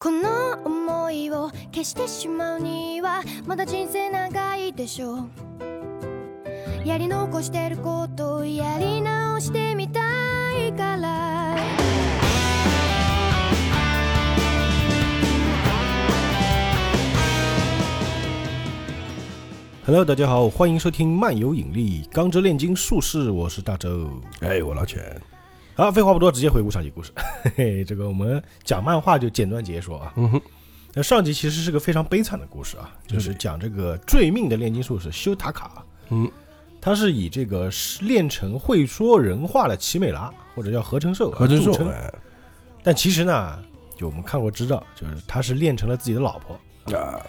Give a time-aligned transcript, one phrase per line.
[0.00, 5.28] この想いを消してしまうにはまだ人生長いでしょう。
[6.84, 9.98] やり残してることをやり直してみた
[10.56, 11.56] いから
[19.84, 24.08] ，Hello，大家好，欢迎收听漫游引力钢之炼金术士，我是大周。
[24.42, 25.20] 哎，我老钱，
[25.78, 27.12] 好，废话不多，直接回顾上集故事。
[27.40, 30.12] 嘿 嘿，这个我们讲漫画就简短解说啊。
[30.16, 30.42] 嗯哼，
[30.92, 35.84] 那上集其实是个非常悲惨的故事啊，就是讲这个坠命的炼金术士修塔卡。
[36.08, 36.28] 嗯，
[36.80, 42.12] 他是以这个炼成会说人话的奇美拉或者叫合成兽啊何真寿著，称哎
[42.82, 43.58] 但其实呢，
[43.96, 46.60] 就我们看过知道，就是他是练成了自己的老婆。
[46.98, 47.24] 啊，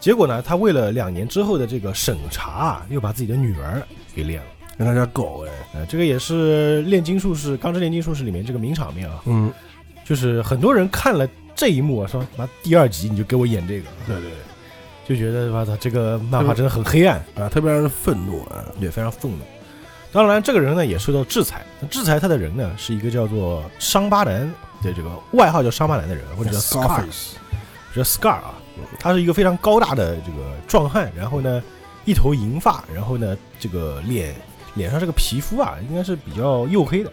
[0.00, 3.80] 结果呢，他为了两年之后的这个审查啊，又把自己的女儿
[4.12, 4.48] 给练了。
[4.78, 9.52] 跟他家狗哎，呃，这个也是炼金术士《钢之炼金术士》里面这个名场面啊，嗯，
[10.04, 14.30] 就是很多人看了这一幕啊，说妈第二集你就给我演这个，对对
[15.06, 19.38] 就觉得我操这个漫画真的很黑暗，啊，特别让人愤怒啊，对，非常愤怒。
[20.12, 24.40] 当然，这个人呢也受到制裁，那制裁他的人呢是一个叫做伤疤男
[24.82, 27.32] 的这个外号叫伤疤男的人，或者叫 Scar，Scarface，
[27.94, 28.54] 叫 Scar 啊，
[28.98, 31.62] 他是一个非常高大的这个壮汉，然后呢
[32.04, 34.34] 一头银发，然后呢这个脸
[34.76, 37.10] 脸上这个皮肤啊应该是比较黝黑的，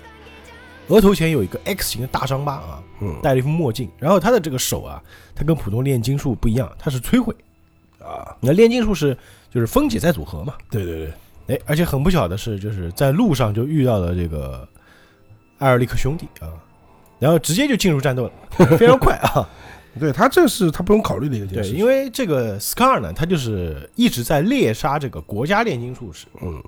[0.89, 3.19] 额头前有一个 X 型的大伤疤啊，嗯。
[3.23, 5.01] 戴了一副墨镜，然后他的这个手啊，
[5.33, 7.33] 他跟普通炼金术不一样，他是摧毁。
[7.99, 9.17] 啊，那炼金术是
[9.49, 11.07] 就是分解再组合嘛，对对
[11.47, 14.67] 对，哎，而且很不巧的是，就是在路上就遇到了这个
[15.57, 16.51] 艾尔利克兄弟啊，
[17.17, 18.23] 然后直接就进入战斗
[18.57, 19.47] 了，非常快啊。
[19.99, 26.25] 对他这是他不用考虑的一个件对，因为这个 Scar 呢，他就是一直在猎杀这个国家炼金术士。
[26.41, 26.61] 嗯，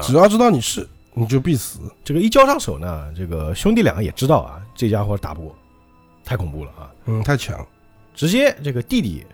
[0.00, 5.56] 只要知道你是，你就必死，这个一交上手呢，这个兄弟两个也知道啊，这家伙打不过，
[6.24, 6.90] 太恐怖了啊！
[7.04, 7.66] 嗯，太强，
[8.14, 9.24] 直接这个弟弟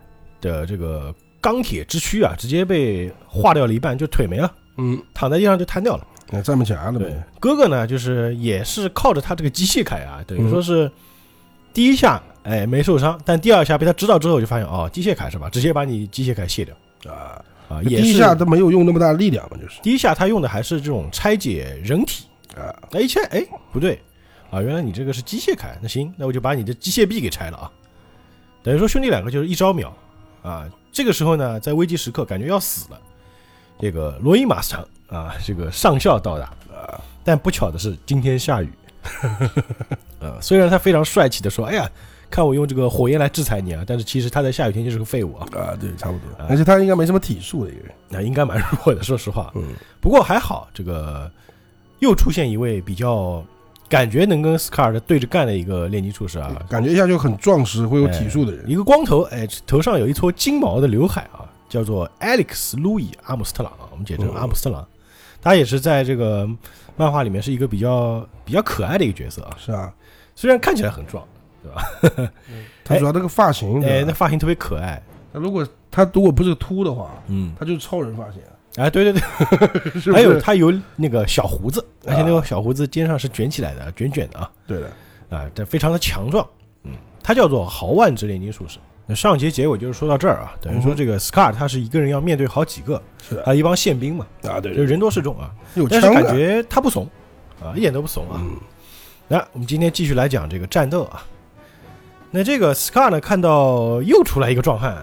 [0.40, 6.06] 的这个钢铁之躯啊，直接被化掉了一半，就腿没了，嗯，躺在地上就瘫掉了。
[6.30, 7.08] 那站不起来了对。
[7.08, 10.90] 呗，，哥哥呢，就是也是靠着他这个机械铠啊，等于说是
[11.72, 15.48] 第一下哎没受伤，但第二下被他知道之后就发现哦，机械铠是吧？
[15.48, 16.74] 直接把你机械铠卸掉。
[17.12, 19.80] 啊，啊，第一下都没有用那么大的力量嘛，就是。
[19.82, 22.24] 第一下他用的还是这种拆解人体，
[22.56, 24.00] 啊，那一拆哎不对
[24.50, 27.70] 啊，原来你这个是机械铠，那行，那我就把你的机械臂给拆了啊。
[28.62, 29.94] 等于说兄弟两个就是一招秒
[30.42, 33.00] 啊，这个时候呢，在危机时刻感觉要死了，
[33.78, 38.70] 这个罗伊马斯场啊，这个上校到达啊，但不巧的是今天下雨，
[40.20, 41.90] 呃，虽然他非常帅气的说，哎呀，
[42.30, 46.42] 看我用这个火焰来制裁你啊，但是其实他在下雨天就是个废物啊，啊，对，差不多。
[46.42, 51.30] 啊，而且他应该没什么体术的一个人，那应该蛮弱的，说实话，嗯，不过还好，这个
[52.00, 53.42] 又出现一位比较
[53.88, 64.36] 感觉能跟斯卡尔的对着干的一个炼金术士啊，感觉一下就很壮实，会有体术的人，一个光头，哎，头上有一撮金毛的刘海啊，叫做 Alex Louis 阿姆斯特朗啊，我们简称嗯。
[64.36, 64.86] 阿姆斯特朗，
[65.40, 66.46] 他也是在这个
[66.96, 69.90] 漫画里面是一个比较比较可爱的一个角色啊，是啊，
[70.34, 71.24] 虽然看起来很壮，
[72.84, 74.04] 他主要那个发型，哎，对吧？
[74.08, 75.02] 那发型特别可爱，
[75.32, 78.40] 他如果他如果不是秃的话，嗯，他就是超人发型，
[78.76, 80.12] 哎，对对对， 是是？
[80.12, 84.50] 还有他有那个小胡子，而且那个啊小胡子肩上是卷起来的，卷卷的啊。
[84.66, 84.90] 对的，
[85.36, 86.46] 啊，这非常的强壮，
[86.84, 86.92] 嗯，
[87.22, 88.78] 他叫做豪万之炼金术士。
[89.10, 93.42] 那上节结尾就是说到这儿啊，等于说这个 Scar 他是一个人要面对好几个，是的。
[93.42, 97.08] 他一帮宪兵嘛，啊，对就人多势众啊，有但是感，觉他不怂
[97.62, 98.38] 啊，一点都不怂啊。
[98.38, 98.56] 嗯，
[99.26, 101.24] 那我们今天继续来讲这个战斗啊。
[102.30, 104.96] 那这个 Scar 呢，看到又出来一个壮汉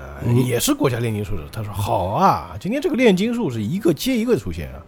[0.46, 4.80] 也是国家炼金术士，他说：“好啊，今天这个炼金术是一个接一个出现啊，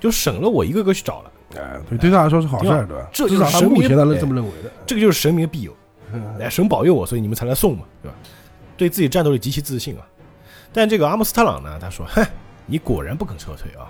[0.00, 1.32] 就省了我一个个去找了。
[1.56, 3.06] 哎，对，对他来说是好事儿，对吧？
[3.12, 4.72] 这就是神明目前他这么认为的。
[4.86, 5.76] 这个就是神明的庇佑。
[6.40, 8.16] 哎，神保佑我，所以你们才来送嘛，对吧？
[8.76, 10.02] 对自己战斗力极其自信啊。
[10.72, 12.26] 但这个阿姆斯特朗呢，他说：“哼，
[12.64, 13.84] 你果然不肯撤退啊！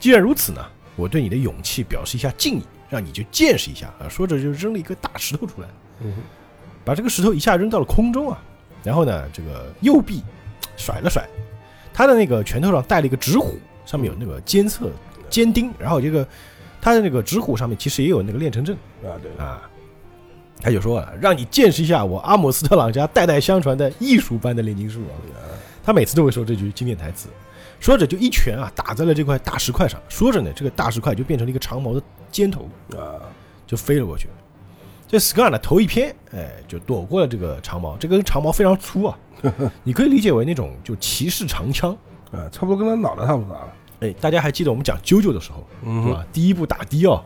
[0.00, 0.60] 既然如此呢，
[0.96, 5.68] 我对你的勇气表示一下敬意，让你就见识一下啊！”说着就扔了一个大石头出来，
[6.00, 6.12] 嗯
[6.84, 8.42] 把这个石头一下扔到了空中啊。
[8.82, 10.22] 然后呢，这个右臂
[10.76, 11.28] 甩了甩，
[11.92, 14.90] 他的那个拳头上带了一个指虎，上面有那个监测
[15.28, 16.26] 尖钉，然后这个
[16.80, 18.74] 他的那个指虎上面其实也有那个炼成阵。
[19.04, 19.60] 啊，对，啊，
[20.62, 25.44] 他就说啊，让你见识一下我阿姆斯特朗家代代相传的艺术般的炼金术啊。
[25.84, 27.28] 他每次都会说这句经典台词，
[27.80, 33.20] 说着就一拳啊打在了这块大石块上，说着呢，这个大石块就变成了一个长矛的尖头，啊，
[33.66, 34.28] 就飞了过去。
[35.10, 37.96] 这 Scar 呢头一偏，哎，就躲过了这个长矛。
[37.96, 39.18] 这根长矛非常粗啊，
[39.82, 41.90] 你可以理解为那种就骑士长枪。
[42.30, 43.72] 啊，差不多跟他脑袋差不多大了。
[43.98, 46.24] 哎，大家还记得我们讲啾啾的时候，嗯是吧？
[46.32, 47.24] 第一部打的哦，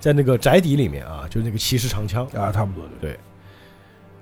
[0.00, 3.18] 在那个宅邸里面啊，就是那个骑士长枪，啊，差不多对。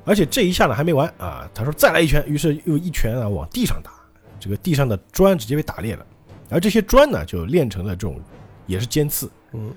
[0.05, 3.93] 而且这一下呢还没完啊，他说再来一拳，于是又一拳啊往地上打，
[4.41, 6.05] 这个地上的砖直接被打裂了，
[6.51, 8.21] 而这些砖呢就炼成了这种
[8.67, 9.73] 也是尖刺，嗯，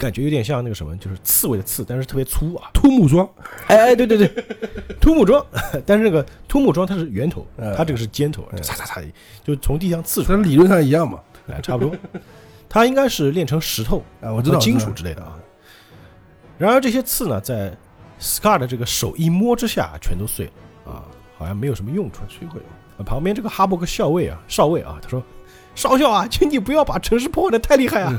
[0.00, 2.70] 感觉有点像那个什么，就是刺猬的刺，但是特别粗啊。
[2.72, 3.28] 秃木桩，
[3.68, 4.28] 哎哎，对对对，
[5.00, 5.44] 秃 木桩，
[5.84, 9.04] 但是那个秃木桩它是圆头，嗯它这个是尖头，嗯就嚓嚓嚓，
[9.44, 11.20] 就从地上刺出来，这理论上一样嘛。
[11.48, 11.94] 哎，差不多。
[12.68, 15.36] 它应该是炼成石头、啊，我知道金属之类的啊。
[16.56, 17.76] 然而这些刺呢，在
[18.20, 21.04] Scar 的这个手一摸之下，全都碎了啊，
[21.36, 22.22] 好像没有什么用处。
[22.28, 22.66] 摧毁嘛。
[22.98, 25.22] 啊旁边这个哈伯克校尉啊，少尉啊，他说
[25.80, 28.12] ：“少校啊， 请你不要把城市破坏的太厉害啊！”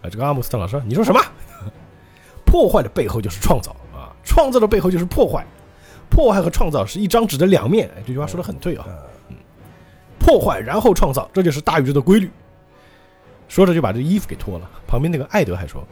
[0.00, 1.20] 啊， 这个阿姆斯特朗说：“你说什么？
[2.46, 5.44] 破坏的背后就是创造啊，创造的背后就是破坏，
[6.08, 8.86] 破坏和创造是一张纸的两面。”哎，这句话说的很对啊。
[8.88, 9.36] 嗯
[10.24, 12.30] 破坏然后创造，这就是大宇宙的规律。
[13.48, 14.70] 说着就把这衣服给脱了。
[14.86, 15.84] 旁边那个艾德还说，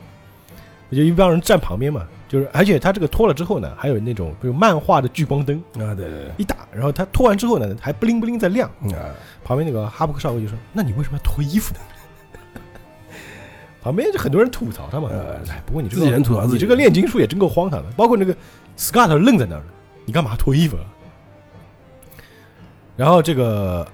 [0.97, 8.71] 就一帮人站旁边嘛，就是而且他这个脱了之后呢，还有那种比如漫画的聚光灯啊，对对对，一打，然后他脱完之后呢，还不灵不灵在亮。
[8.83, 9.11] 嗯啊，
[9.45, 11.81] 旁边那个哈布克少尉就说：“那你为什么要脱衣服呢？”
[13.83, 15.09] 旁边就很多人吐槽他嘛。
[15.11, 18.35] 呃哎，不过你这自己个人吐槽自己你这个炼金术也真够荒唐的，包括那个
[18.77, 19.63] Scott 愣在那儿，
[20.05, 20.85] 你干嘛脱衣服啊？
[22.97, 23.87] 然后这个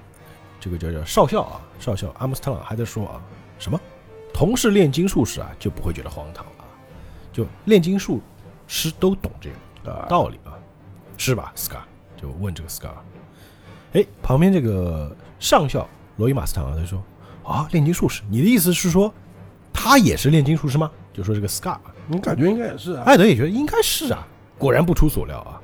[0.59, 3.21] 这个叫叫少校啊，少校阿姆斯特朗还在说啊，
[3.59, 3.79] 什么
[4.33, 6.45] 同是炼金术士啊，就不会觉得荒唐
[7.37, 8.19] 就炼金术
[8.65, 9.51] 师都懂这
[9.83, 10.57] 个啊道理啊，
[11.19, 11.81] 是吧？Scar
[12.19, 12.89] 就问这个 Scar，
[13.93, 16.99] 哎，旁边这个上校罗伊马斯坦啊，他说
[17.43, 19.13] 啊，炼金术师，你的意思是说
[19.71, 20.89] 他也是炼金术师吗？
[21.13, 23.03] 就说这个 Scar，你感觉应该也是啊。
[23.05, 25.61] 艾德也觉得应该是啊，果然不出所料啊。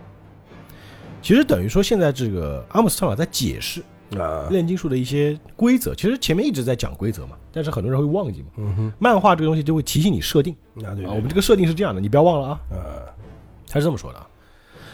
[1.23, 3.83] 其实等于说，现在这个阿姆斯特朗在解释
[4.19, 5.93] 啊，炼金术的一些规则。
[5.95, 8.47] 其实前面一直在讲规则嘛，但是很多人会忘记嘛。
[8.57, 12.59] 嗯哼，漫画这个东西就会提醒你设定啊对，啊，我们这个设定是这样的，你不要忘了啊。
[12.71, 13.13] 呃
[13.67, 14.27] 他是这么说的啊，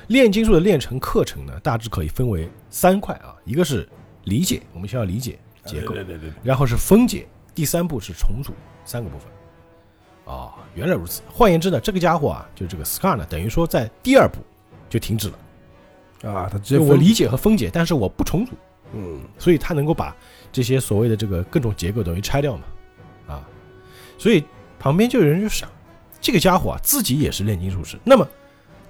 [0.08, 3.88] 炼金术的炼成课程呢，大致可以分为三块啊，一个是
[4.24, 8.54] 理解，我们需要理解结构，对对对对，然后是分解，第三步是重组，
[8.86, 9.28] 三个部分。
[10.34, 11.24] 啊、原来如此。
[11.28, 14.38] 换言之呢，这个家伙啊，就这个 Scar 呢，等于说在第二步
[14.88, 16.32] 就停止了。
[16.32, 18.54] 啊，他直接我理解和分解，但是我不重组，
[18.94, 20.16] 嗯所以他能够把
[20.52, 22.64] 这些所谓的这个各种结构等于拆掉嘛，
[23.28, 23.48] 啊，
[24.18, 24.44] 所以
[24.80, 25.70] 旁边就有人就想，
[26.20, 28.28] 这个家伙啊自己也是炼金术士，那么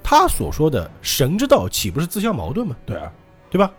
[0.01, 2.75] 他所说的神之道岂不是自相矛盾吗？
[2.85, 3.11] 对啊，
[3.49, 3.71] 对吧？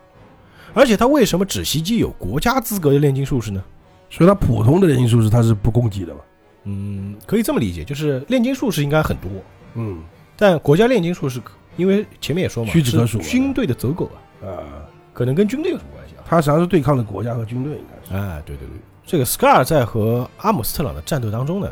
[0.75, 3.65] 而且他为什么只袭击有国家资格的炼金术士呢？
[4.11, 6.21] 所以他普通的炼金术士他是不攻击的嘛。
[6.65, 9.31] 嗯，可以这么理解，就是炼金术士应该很多，
[9.75, 10.03] 嗯
[10.37, 11.41] 但国家炼金术士
[11.77, 14.11] 因为前面也说嘛，屈指可数军队的走狗
[14.43, 16.00] 啊，啊，可能跟军队有什么关？
[16.31, 18.15] 他实际上是对抗的国家和军队，应该是。
[18.15, 21.69] 哎，对对对，这个 Scar 在和阿姆斯特朗的战斗当中呢，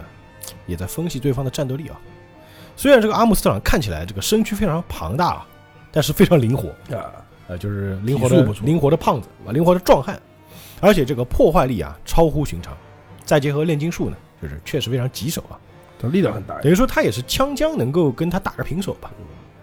[0.67, 1.97] 也在分析对方的战斗力啊。
[2.75, 5.47] 虽然这个阿姆斯特朗看起来这个身躯非常庞大啊，
[5.93, 7.07] 但是非常灵活， 啊，
[7.47, 10.21] 呃，就是灵活的灵活的胖子啊，灵活的壮汉，
[10.81, 12.77] 而且这个破坏力啊超乎寻常，
[13.25, 15.55] 再结合炼金术呢，就是确实非常棘手啊。
[16.01, 16.61] 他力量很大。
[16.61, 19.11] 等于说他也是枪将能够跟他打个平手吧。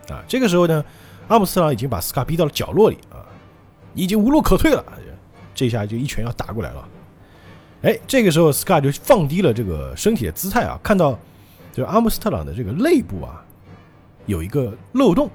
[0.09, 0.83] 啊，这个时候呢，
[1.27, 3.15] 阿姆斯特朗已经把斯卡逼到了角落里啊，
[3.95, 4.83] 已经无路可退了，
[5.56, 6.88] 这下就一拳要打过来了。
[7.81, 11.18] 哎，这个时候斯卡就放低了这个身体的姿态啊，看到
[11.71, 13.44] 这个阿姆斯特朗的这个肋部啊
[14.25, 15.30] 有一个漏洞，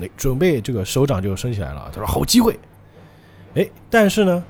[0.00, 1.90] 哎，准备这个手掌就伸起来了。
[1.94, 2.58] 他说好机会，
[3.54, 4.44] 哎，但是呢，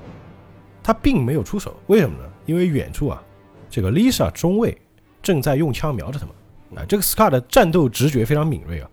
[0.81, 2.29] 他并没有出手，为什么呢？
[2.45, 3.21] 因为远处啊，
[3.69, 4.77] 这个 Lisa 中尉
[5.21, 6.33] 正在用枪瞄着他们。
[6.75, 8.89] 啊，这个 Scar 的战斗直觉非常敏锐啊，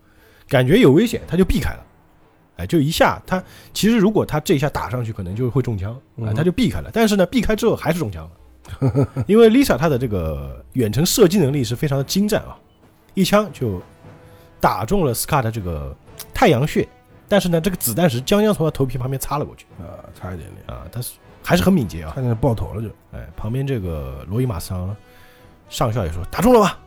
[0.49, 1.87] 感觉有危险他就避开了，
[2.61, 12.57] 哎，就一下他其实如果他这一下打上去，可能就会中枪，啊，嗯他就避开了，但是呢，避开之后还是中枪了， 因为 Lisa 她的这个远程射击能力是非常的精湛啊，
[13.15, 13.81] 一枪就
[14.61, 15.97] 打中了 Scar 的这个
[16.35, 16.87] 太阳穴，
[17.27, 21.13] 但是呢，这个子弹是将将从他头皮旁边擦了过去啊，差一点点，啊，但是
[21.43, 22.89] 还是很敏捷啊，差点爆头了就。
[23.13, 24.95] 哎，旁边这个罗伊马桑
[25.69, 26.79] 上校也说打中了吧？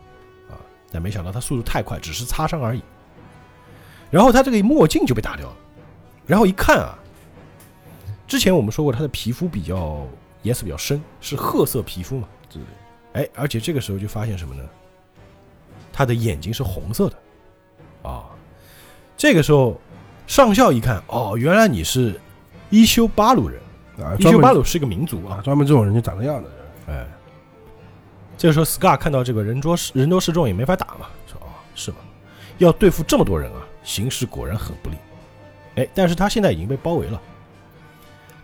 [0.48, 0.54] 啊，
[0.92, 2.82] 但没想到他速度太快，只是擦伤而已。
[4.10, 5.56] 然后他这个墨镜就被打掉了，
[6.26, 6.98] 然后一看啊，
[8.26, 10.06] 之前我们说过他的皮肤比较
[10.42, 12.62] 颜色比较深，是褐色皮肤嘛，对，
[13.12, 14.62] 哎，而且这个时候就发现什么呢？
[15.92, 17.16] 他的眼睛是红色的，
[18.08, 18.24] 啊，
[19.16, 19.80] 这个时候
[20.26, 22.20] 上校一看，哦，原来你是
[22.70, 23.60] 伊修巴鲁人，
[23.98, 26.50] 啊，伊修巴鲁是一个民族啊啊，，专门这种人就长这样的。
[26.88, 27.06] 哎，
[28.36, 31.98] 这个时候 Scar 看到这个人多势人多势众也没法打嘛，说哦是吗？
[32.58, 34.96] 要对付这么多人啊，形势果然很不利。
[35.76, 37.20] 哎，但是他现在已经被包围了，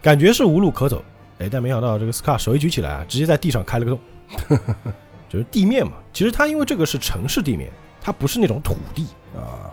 [0.03, 1.05] 感觉是无路可走。
[1.39, 4.01] 哎，但没想到这个 Scar 手一举起来啊，直接在地上开了个洞，
[5.29, 5.93] 就是地面嘛。
[6.13, 7.71] 其实它因为这个是城市地面，
[8.01, 9.73] 它不是那种土地，啊，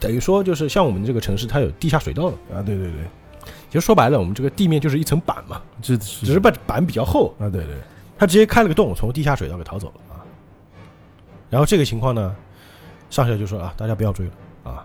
[0.00, 3.02] 等于说就是像我们这个城市，它有地下水道的，啊，对对对，
[3.70, 7.76] 其实说白了，我们这个地面就是一层板嘛，这只是板板比较厚，啊，对对，
[8.18, 10.24] 他直接开了个洞，从地下水道给逃走了啊。
[11.48, 12.34] 然后这个情况呢，
[13.08, 14.32] 上校就说啊，大家不要追了
[14.64, 14.84] 啊。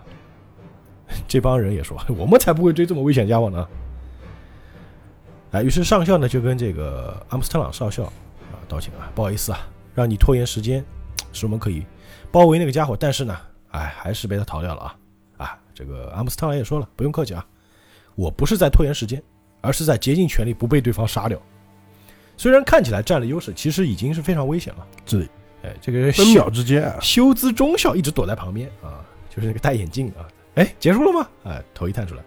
[1.28, 3.66] 这帮人也说， 我们才不会追这么危险家伙呢。
[5.52, 8.12] 哎，于是上校呢就跟这个阿姆斯特朗少校啊
[8.66, 9.60] 道歉啊，不好意思啊，
[9.94, 10.84] 让你拖延时间，
[11.32, 11.86] 使我们可以
[12.32, 13.38] 包围那个家伙，但是呢，
[13.70, 14.96] 哎，还是被他逃掉了啊
[15.36, 15.58] 啊！
[15.72, 17.46] 这个阿姆斯特朗也说了，不用客气啊，
[18.16, 19.22] 我不是在拖延时间，
[19.60, 21.40] 而是在竭尽全力不被对方杀掉。
[22.36, 24.84] 虽然看起来占了优势，其实已经是非常危险了。
[25.06, 25.28] 这里
[25.62, 30.26] 哎，这个分秒之间啊，休兹中校一直躲在旁边啊，就是那个戴眼镜啊。
[30.56, 31.28] 哎，结束了吗？
[31.44, 32.22] 哎，头一探出来，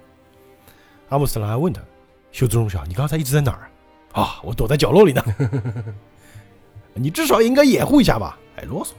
[1.09, 1.81] 阿姆斯特朗还问他
[2.31, 3.69] ：“修兹中校，你刚才一直在哪儿？”
[4.11, 5.23] 啊，我躲在角落里呢。
[6.93, 8.37] 你至少应该掩护一下吧？
[8.57, 8.91] 哎，啰嗦，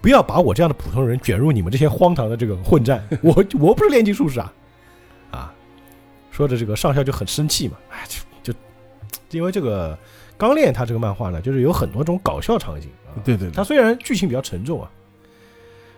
[0.00, 3.06] 不要把我这样的普通人卷入你们这些荒唐的这个混战。
[3.20, 4.52] 我我不是炼金术士啊！
[5.32, 5.54] 啊，
[6.30, 7.76] 说着这个上校就很生气嘛。
[7.90, 8.06] 哎，
[8.42, 8.58] 就就
[9.30, 9.98] 因为这个
[10.38, 13.18] 刚练他这个漫画呢，就是有很多种搞笑场景啊。
[13.24, 14.88] 对对对他，虽然剧情比较沉重啊，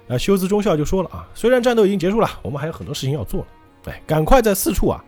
[0.08, 3.46] 啊，休斯中校就说了啊，虽然战斗已经结束了，我们还有很多事情要做，
[3.84, 5.04] 哎，赶快在四处啊，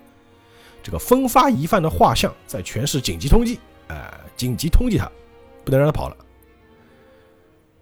[0.83, 5.11] 这个分发疑犯的画像，在全市紧急通缉，哎，紧急通缉他，
[5.65, 6.17] 不能让他跑了。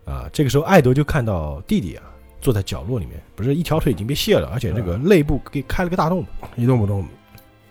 [0.04, 2.04] 啊，这个时候艾德就看到弟弟啊
[2.40, 6.24] 坐在角落里面，不是一条腿已经被卸了，而且这个肋部给开了个大洞，
[6.56, 7.06] 一动不动，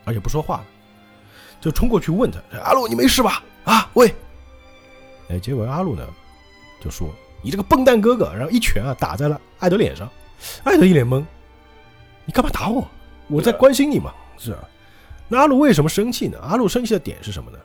[0.04, 0.66] 而且不说话了，
[1.62, 3.44] 就冲过去问他：“阿路，你没事吧？
[3.64, 4.14] 啊，喂！”
[5.30, 6.06] 哎，结果阿路呢
[6.82, 7.10] 就说
[7.48, 10.10] ：“你这个笨蛋哥哥！”然后一拳啊打在了艾德脸上，
[10.66, 11.24] 艾德一脸懵
[12.28, 12.86] ：“你干嘛打我？
[13.30, 14.14] 我在关心你嘛。
[14.38, 14.60] 是啊，”
[15.30, 16.38] 那阿鲁为什么生气呢？
[16.42, 17.58] 阿鲁生气的点是什么呢？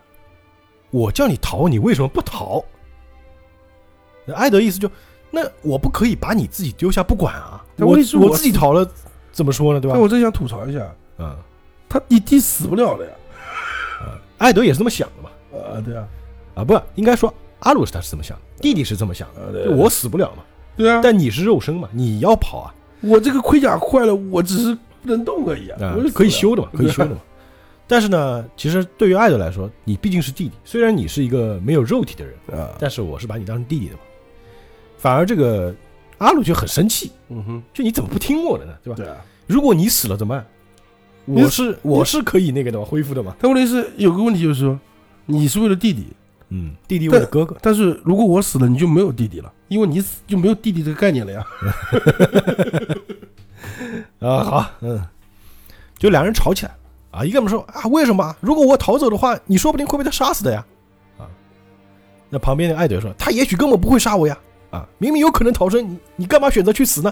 [0.90, 2.64] 我叫你逃，你为什么不逃？
[4.24, 4.88] 那艾德意思就，
[5.32, 7.64] 那我不可以把你自己丢下不管啊！
[7.78, 8.88] 我那为什么我自己逃了，
[9.32, 9.80] 怎么说呢？
[9.80, 9.98] 对吧？
[9.98, 11.36] 我真想吐槽一下，嗯，
[11.88, 13.12] 他你弟死不了的呀，
[14.38, 15.30] 艾德也是这么想的嘛。
[15.58, 16.06] 啊，对啊，
[16.54, 20.42] 啊，不应该说阿鲁是他是这么想的，弟弟是这么想的，我死不了嘛，
[20.76, 25.70] 对啊，但你是肉身嘛，你要跑啊，我这个盔甲坏了，我只是不能动而已
[26.12, 27.18] 可以修的嘛， 可以修的嘛。
[27.86, 34.00] 但是呢，其实对于艾德来说，你毕竟是弟弟，虽然你是一个没有肉体的人，啊，但是我是把你当成弟弟的嘛。
[34.96, 35.74] 反而这个
[36.18, 38.96] 阿鲁就很生气，嗯哼，就你怎么不听我的呢，对吧？
[38.96, 39.16] 对啊，
[39.46, 40.46] 如果你死了怎么办？
[41.26, 43.36] 我是我是可以那个的嘛，恢复的嘛。
[43.40, 44.78] 但问题是有个问题就是说，
[45.26, 46.06] 你是为了弟弟，
[46.54, 51.46] 嗯，弟弟我的哥哥，但是如果我死了，你就没有弟弟了，因为你死就没有弟弟这个概念了呀。
[54.20, 55.02] 啊，好，嗯，
[55.96, 56.74] 就两人吵起来
[57.10, 58.36] 啊，一个人说啊，为什么？
[58.40, 60.62] 如果我逃走的话，你说不定会被他杀死的呀，
[61.18, 61.24] 啊，
[62.28, 64.38] 那旁边的艾德说，他也许根本不会杀我呀，
[64.70, 67.10] 啊，明明有可能逃生，你你干嘛选择去死呢？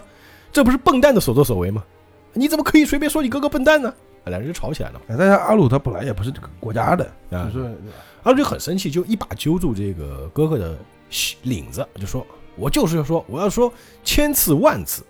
[0.52, 1.82] 这不是笨蛋的所作所为吗？
[2.34, 3.88] 你怎么可以随便说你哥哥笨蛋呢？
[4.24, 7.70] 啊，两人就吵起来了嘛，哎但是阿鲁他本来也不是这个国家的，啊就，说
[8.22, 10.78] 阿鲁就很生气，就一把揪住这个哥哥的
[11.42, 13.72] 领子，就说：“我就是要说，我要说
[14.04, 15.02] 千次万次，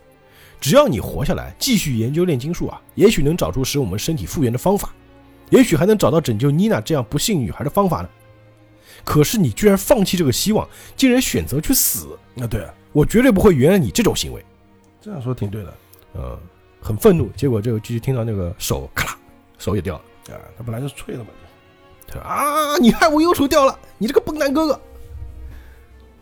[0.61, 4.95] 只要你活下来，继续研究炼金术啊，也许能找出使我们身体复原的方法，
[5.50, 8.09] 也许还能找到拯救妮娜这样不幸女孩的方法呢。
[9.05, 14.45] 可是你居然放弃这个希望，竟然选择去死，那，对啊，我绝对不会原谅你这种行为。
[15.00, 15.75] 这样说挺对的
[16.12, 16.38] 呃，
[16.81, 19.19] 很愤怒，结果就继续听到那个手咔啦，
[19.59, 20.35] 手也掉了。
[20.35, 21.31] 啊，他本来就是脆的嘛，
[22.11, 24.81] 他说啊，你害我右手掉了，你这个笨蛋哥哥！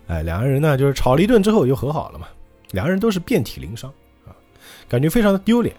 [0.09, 2.29] 哎，两个人呢就是吵了一顿之后又和好了嘛，
[2.71, 3.93] 两个人都是遍体鳞伤
[4.27, 4.31] 啊，
[4.89, 5.75] 感觉非常的丢脸。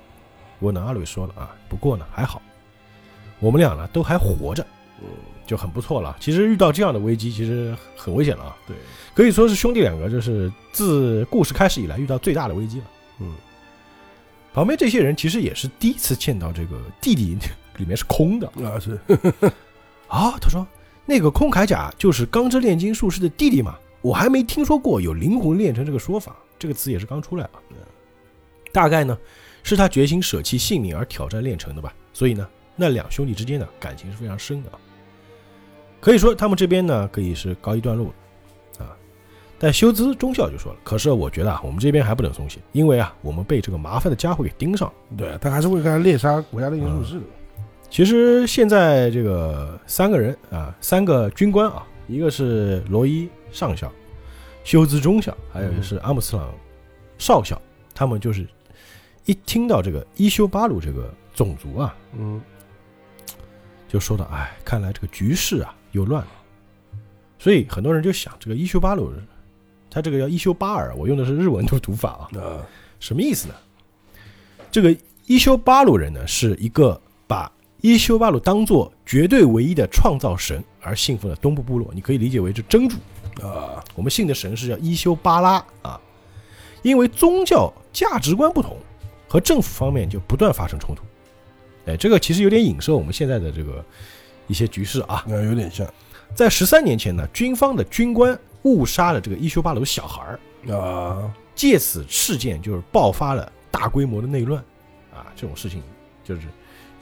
[0.59, 2.41] 我呢，阿伟说了啊，不过呢还好，
[3.39, 4.65] 我们俩呢都还活着，
[5.01, 5.07] 嗯，
[5.47, 6.17] 就很不错了。
[6.19, 8.75] 其实遇到这样的危机，其实很危险了啊，对，
[9.13, 12.85] 可以说是兄弟两个就是自故事开始以来遇到最大的危机了。
[13.19, 13.33] 嗯，
[14.53, 17.37] 旁边这些人其实也是第一次见到这个弟弟
[17.77, 18.99] 里面是空的，啊是，
[20.09, 20.67] 啊，他说
[21.05, 27.61] 那个空铠甲就是钢之炼金术士的弟弟嘛，我还没听说过有灵魂炼成这个说法，这个词也是刚出来啊。
[28.71, 29.17] 大概呢
[29.63, 34.77] 是他决心舍弃性命而挑战炼成的吧，所以呢那两兄弟之间呢感情是非常深的啊。
[35.99, 38.95] 可以说他们这边呢可以是告一段落了啊。
[39.57, 44.93] 但修兹中校就说了，可是我觉得啊我们这边还不能松懈，因为啊我们被这个麻烦的家伙给盯上了。
[45.17, 47.25] 对，他还是会干猎杀国家炼金术士的，
[47.89, 53.91] 其实现在这个三个人啊，三个军官啊，一个是罗伊上校，
[54.63, 56.53] 休兹中校，还有就是阿姆斯特朗
[57.17, 57.59] 少校，
[57.93, 58.47] 他们就是
[59.25, 62.39] 一听到这个伊修巴鲁这个种族啊，嗯，
[63.87, 66.31] 就说到，哎，看来这个局势啊又乱了。
[67.39, 69.11] 所以很多人就想，这个伊修巴鲁，
[69.89, 72.61] 他这个叫伊修巴尔，我用的是日文的读法啊，啊，
[72.99, 73.55] 什么意思呢？
[74.69, 82.97] 这个伊修巴鲁人呢，是一个把伊修巴鲁当做绝对唯一的创造神而信奉的东部部落，你可以理解为是真主。
[83.41, 85.99] 啊，我们信的神是叫伊修巴拉啊，
[86.81, 88.75] 因为宗教价值观不同，
[89.29, 91.03] 和政府方面就不断发生冲突。
[91.85, 93.83] 哎，这个其实有点影射我们现在的这个
[94.47, 95.23] 一些局势啊。
[95.25, 95.87] 那有点像
[96.35, 104.61] 在十三年前呢，军方的军官误杀了这个伊修巴鲁小孩儿，啊，借此事件就是爆发了大规模的内乱
[105.13, 105.81] 啊，这种事情
[106.25, 106.41] 就是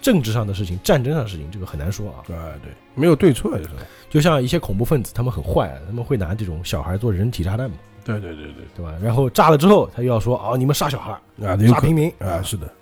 [0.07, 2.23] 政治上的事情、战争上的事情，这个很难说啊。
[2.25, 2.33] 对，
[2.63, 3.69] 对，没有对错，就是，
[4.09, 8.95] 就像一些恐怖分子，他们很坏，他们会拿这种小孩做人体炸弹嘛，对对对对，对吧？
[9.03, 12.73] 然后炸了之后，他又要说哦，你们杀小孩，啊，有可杀平民啊，是的，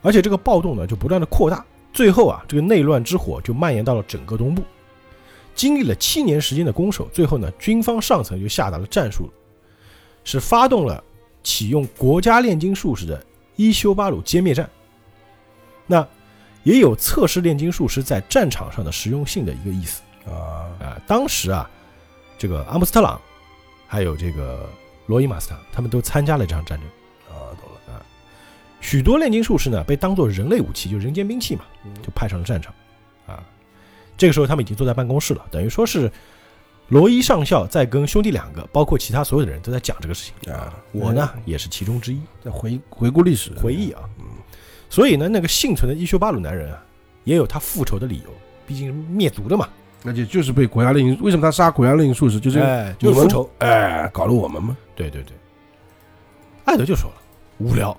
[0.00, 4.62] 而且这个暴动呢就不断的扩大，最后啊，这个内乱之火就蔓延到了整个东部。
[5.54, 9.28] 经历了七年时间的攻守，最后呢，军方上层就下达了战术，
[10.24, 11.04] 是发动了
[11.42, 13.22] 启用国家炼金术士的
[13.56, 14.66] 伊修巴鲁歼灭战。
[15.86, 16.06] 那
[16.66, 20.02] 也有测试炼金术师在战场上的实用性的一个意思。
[20.28, 21.70] 啊，啊、当时啊，
[22.36, 23.20] 这个阿姆斯特朗，
[23.86, 24.68] 还有这个
[25.06, 26.88] 罗伊马斯塔，他们都参加了这场战争。
[27.28, 27.94] 啊，懂了。
[27.94, 28.02] 啊，
[28.80, 31.94] 许多炼金术士呢被当做人类武器，就人间兵器嘛，嗯。
[32.02, 32.74] 就派上了战场。
[33.28, 33.40] 啊，
[34.16, 36.10] 这个时候他们已经坐在办公室了，等于说是
[36.88, 40.52] 罗伊上校在跟兄弟两个，包括其他所有的人都在讲这个事情。
[40.52, 44.02] 啊我呢也是其中之一，在回回顾历史，回忆啊。
[44.88, 46.82] 嗯，所以呢，那个幸存的伊修巴鲁男人啊，
[47.24, 48.30] 也有他复仇的理由，
[48.66, 49.68] 毕竟是灭族的嘛，
[50.02, 52.38] 那就就是被国家令，为什么他杀国家令术士？
[52.38, 53.50] 就是哎，就是复仇。
[53.58, 54.76] 哎，搞了我们吗？
[54.94, 55.36] 对对对，
[56.64, 57.16] 艾德就说了，
[57.58, 57.96] 无聊，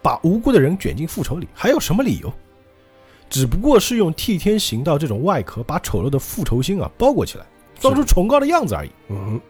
[0.00, 2.32] 把无辜的人卷进复仇里，还有什么理由？
[3.30, 7.44] 只不过是用替天行道这种外壳，把丑陋的复仇心啊包裹起来，
[7.80, 8.90] 装出崇高的样子而已。
[9.08, 9.40] 嗯，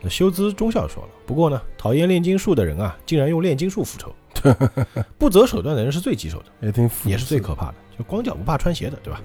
[0.00, 4.14] 那修兹中校说了，不过呢，讨厌炼金术的人啊，竟然用炼金术复仇，
[5.18, 9.20] 不择手段的人是最棘手的，也挺也是最可怕的，就光脚不怕穿鞋的，对吧？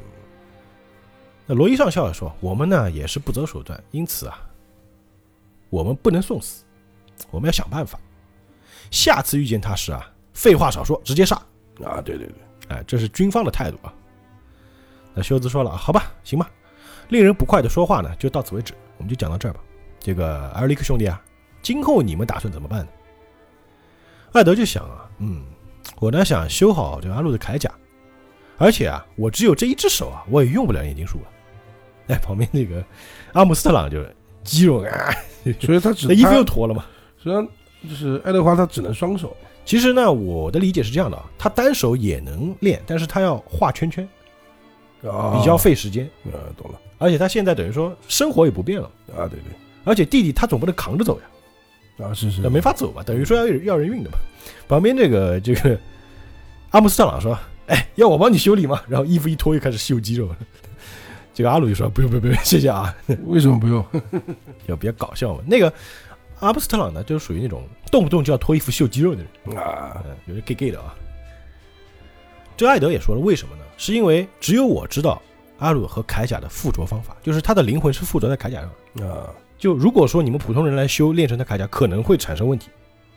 [1.46, 4.40] 那罗伊上校也说，我们呢也是不择手段，因此啊，
[5.70, 6.64] 我们不能送死，
[7.32, 8.00] 我们要想办法。
[8.92, 11.36] 下次遇见他时啊，废话少说，直接杀。
[11.84, 12.36] 啊，对对对，
[12.70, 13.94] 哎，这是军方的态度啊。
[15.14, 16.50] 那修兹说了，好吧，行吧，
[17.10, 19.60] 令人不快的说话呢，就到此为止，我们就讲到这儿吧。
[20.00, 21.22] 这个埃尔利克兄弟啊，
[21.62, 22.88] 今后你们打算怎么办呢？
[24.34, 25.44] 艾德就想啊，嗯，
[26.00, 27.72] 我呢想修好这个阿路的铠甲，
[28.58, 31.28] 而且啊，我只有这一只手啊，我也用不了炼金术了。
[32.14, 32.84] 哎，旁边那个
[33.34, 35.12] 阿姆斯特朗就是肌肉啊，
[35.60, 36.86] 所以他只那衣服又脱了嘛。
[37.18, 37.46] 实际上
[37.90, 39.36] 就是爱德华，他只能双手。
[39.66, 44.08] 其实呢，我的理解是这样的啊，他单手也能练，但是他要画圈圈，
[45.04, 46.10] 啊，比较费时间。
[46.32, 46.80] 呃，懂了。
[47.00, 49.52] 而且他现在等于说生活也不变了，啊，对对。
[49.84, 51.26] 而且弟弟他总不能扛着走呀，
[51.98, 54.18] 啊，是是那没法走嘛，等于说要要人运的嘛。
[54.68, 55.80] 旁边这个这个
[56.72, 60.30] 阿姆斯特朗说：“哎，要我帮你修理吗？”然后衣服一脱又开始秀肌肉。
[61.34, 62.94] 这个阿鲁就说：“不用不用不用，谢谢啊。
[63.26, 63.84] 为什么不用？”
[64.68, 65.42] 就比较搞笑嘛。
[65.46, 65.72] 那个
[66.40, 70.94] 阿姆斯特朗呢，就是属于那种动不动就要脱衣服秀肌肉的人，啊，嗯，有点 gay gay 的啊。
[72.56, 73.62] 这艾德也说了，为什么呢？
[73.78, 75.22] 是因为只有我知道
[75.60, 79.08] 阿鲁和铠甲的附着方法，就是他的灵魂是附着在铠甲上。
[79.08, 82.70] 啊，就如果说你们普通人来修炼成的铠甲，可能会产生问题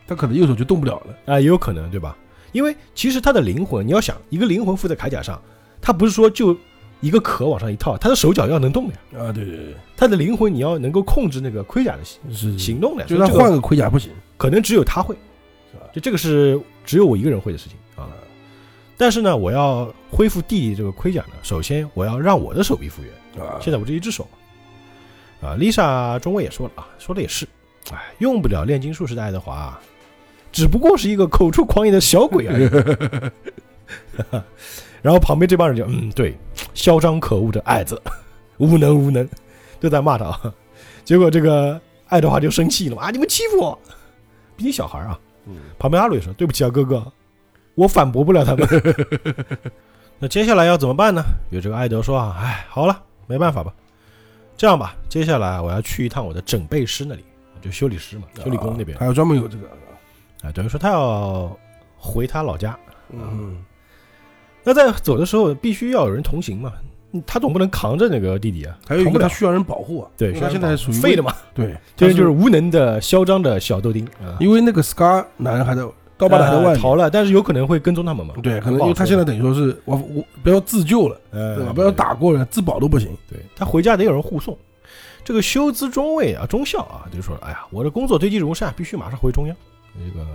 [0.07, 1.35] 他可能右手就动不了了。
[1.35, 2.17] 啊、也有可能，对吧？
[2.53, 5.41] 因为其实他的灵魂，你要想一个灵魂附在铠甲上，
[5.81, 6.57] 他不是说就
[7.01, 9.25] 一个壳往上一套，他的手脚要能动的呀。
[9.27, 15.15] 啊，对对对，他的灵魂你要能够控制那个盔甲的行是行动的，所以这个就他换个盔甲不行，可能只有他会
[15.71, 18.09] 是吧，就这个是只有我一个人会的事情啊。
[18.97, 23.13] 但是呢，我要恢复弟弟这个盔甲呢，首先我要让我的手臂复原。
[23.47, 24.39] 啊，现在我这一只手嘛，
[25.41, 27.47] 啊，Lisa 中尉也说了啊，说的也是，
[27.93, 29.81] 哎，用不了炼金术士的爱德华啊，
[30.53, 32.69] 只不过是一个口出狂言的小鬼而已。
[35.03, 36.37] 然后旁边这帮人就嗯，对，
[36.75, 38.01] 嚣张可恶的矮子，
[38.59, 39.27] 无能无能，
[39.81, 40.55] 都在骂他啊。
[41.05, 43.79] 结果这个爱德华就生气了嘛，啊，你们欺负我，
[44.57, 45.19] 毕竟小孩啊。
[45.47, 47.03] 嗯旁边阿鲁也说：“对不起啊，哥哥，
[47.75, 48.69] 我反驳不了他们。
[50.21, 51.25] ”那接下来要怎么办呢？
[51.51, 53.73] 有这个艾德说啊，哎，好了，没办法吧。
[54.61, 57.25] 这样吧，接下来我要去一趟我的整备师那里，
[57.63, 59.67] 就修理师嘛，修理工那边还有专门有这个，
[60.43, 61.59] 啊，等于说他要
[61.97, 62.79] 回他老家。
[63.11, 63.57] 嗯，
[64.63, 66.75] 那在走的时候必须要有人同行嘛，
[67.13, 69.05] 嗯他总不能扛着那个弟弟啊，还有一。
[69.11, 74.37] 个他需要人保护啊，对，他现在属于废的，嘛，对，这人就是无能的、嚣张的小豆丁啊。
[74.41, 75.89] 因为那个 Scar 男人还在
[76.21, 78.35] 刀疤男还在外面呃逃了，但是有可能会跟踪他们嘛？
[78.43, 81.73] 对，可能因为他现在等于说是我我不要自救了，呃，对吧？
[81.73, 83.09] 不要打过人，自保都不行。
[83.29, 84.57] 对他回家得有人护送。
[85.25, 89.57] 这个休兹中尉啊，中校啊，就说：“哎呀，我的工作堆积如山，必须马上回中央。”
[89.95, 90.27] 这个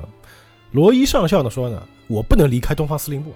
[0.71, 3.31] 罗伊上校呢说呢，我不能离开东方司令部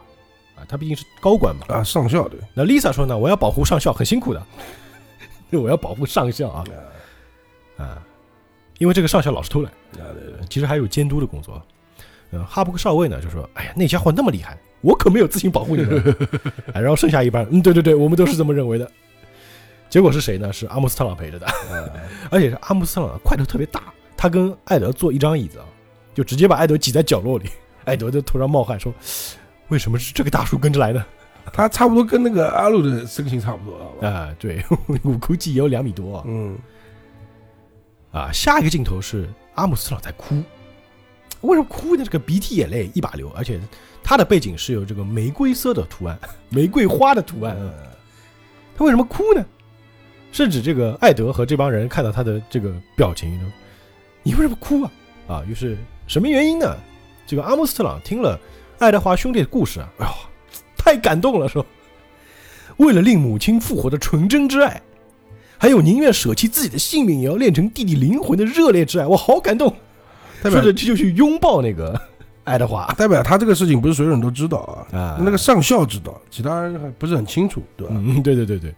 [0.55, 1.65] 啊，啊，他毕竟是高官嘛。
[1.67, 4.41] 啊，上校对，那 Lisa 说呢，我要保护上校，很辛苦的，
[5.51, 6.63] 我要保护上校啊
[7.77, 8.01] 啊，
[8.77, 11.61] 因为这个上校老是偷懒，啊对对，其实还有监督的工作。
[12.31, 16.15] 嗯，哈布克少尉呢就说，哎呀，那家伙那么厉害，我可没有自行保护你们。
[16.73, 18.89] 哎，然后剩下一半，嗯，对对对，我们都是这么认为的。
[19.89, 20.53] 结果是谁呢？
[20.53, 21.47] 是阿姆斯特朗陪着的，
[22.29, 25.65] 而且是阿姆斯特朗块头特别大，他跟艾德坐一张椅子啊，
[26.13, 27.49] 就直接把艾德挤在角落里。
[27.85, 28.93] 艾德就头上冒汗说
[29.69, 31.03] ：“为什么是这个大叔跟着来呢
[31.51, 34.07] 他差不多跟那个阿鲁的身形差不多，好？”吧？
[34.07, 34.63] 啊，对，
[35.01, 36.23] 我估计也有两米多啊。
[36.27, 36.55] 嗯，
[38.11, 40.35] 啊，下一个镜头是阿姆斯特朗在哭，
[41.41, 42.03] 为什么哭呢？
[42.03, 43.59] 这个鼻涕眼泪一把流，而且
[44.03, 47.55] 他的背景是有这个玫瑰色的图案，玫瑰花的图案。
[47.59, 47.71] 嗯
[48.77, 49.45] 他为什么哭呢？
[50.31, 53.51] 甚至这个艾德和这帮人看到他的这个表情，说
[54.23, 54.91] ：“你为什么哭啊？”
[55.27, 56.77] 啊，于是什么原因呢？
[57.27, 58.39] 这个阿姆斯特朗听了
[58.77, 60.11] 爱德华兄弟的故事啊，哎呦，
[60.77, 61.65] 太感动了，说
[62.77, 64.81] ：“为了令母亲复活的纯真之爱，
[65.57, 69.75] 还有宁愿舍弃自己的性命也要练成弟弟灵魂的热烈之爱，我好感动。”
[70.41, 71.99] 代表说着就去拥抱那个
[72.45, 74.57] 爱德华代表他这个事情不是所有人都知道
[74.91, 77.93] 啊，啊，那个上校知道，其他人还不是很清楚，对吧？
[77.95, 78.73] 嗯，对对对对，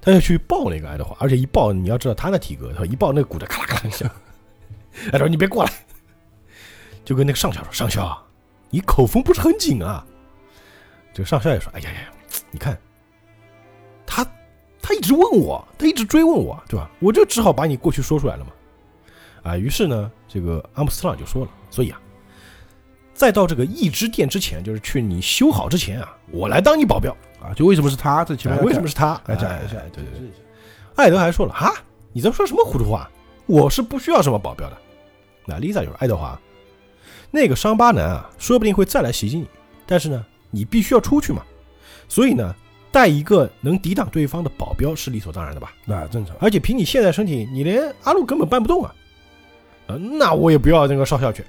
[0.00, 4.10] 他要去抱那个爱德华，而且一抱，你要知道他的体格，他一抱那个骨头咔啦咔啦响。
[5.12, 5.72] 哎，说你别过来，
[7.04, 8.16] 就跟那个上校说：“上校，
[8.70, 10.04] 你口风不是很紧啊。”
[11.12, 11.98] 这个上校也说：“哎呀呀，
[12.50, 12.76] 你看，
[14.06, 14.26] 他
[14.80, 16.90] 他一直问我，他一直追问我，对吧？
[17.00, 18.50] 我就只好把你过去说出来了嘛。”
[19.44, 22.00] 啊，于是呢，这个阿姆斯特朗就说了：“所以啊，
[23.14, 28.24] 在到这个一之殿之前，就是去你修好之前啊，我来当你保镖。”啊，就为什么是他？
[28.24, 29.20] 这前面哎为什么是他？
[29.26, 29.88] 来讲一下哎？
[29.92, 30.30] 对对对。
[30.96, 31.70] 艾德还说了啊，
[32.12, 33.08] 你在说什么糊涂话？
[33.46, 34.76] 我是不需要什么保镖的。
[35.46, 36.36] 那 Lisa 就说：“爱德华，
[37.30, 39.46] 那个伤疤男啊，说不定会再来袭击你，
[39.86, 41.42] 但是呢，你必须要出去嘛，
[42.08, 42.52] 所以呢，
[42.90, 45.72] 带一个能抵挡对方的保镖是理所当然的吧？
[45.84, 46.34] 那正常。
[46.40, 48.94] 而且凭你现在身体，你连阿路根本搬不动啊！
[49.86, 51.44] 啊，那我也不要那个少校去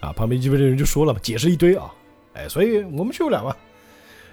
[0.00, 0.12] 啊！
[0.12, 1.92] 旁边基本的人就说了嘛，解释一堆啊，
[2.34, 3.56] 哎，所以我们去不了嘛。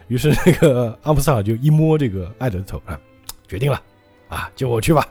[0.08, 3.00] 于是那个阿姆斯特就一摸这个艾德的头啊，
[3.48, 3.82] 决定了
[4.30, 5.08] 啊，就我去吧。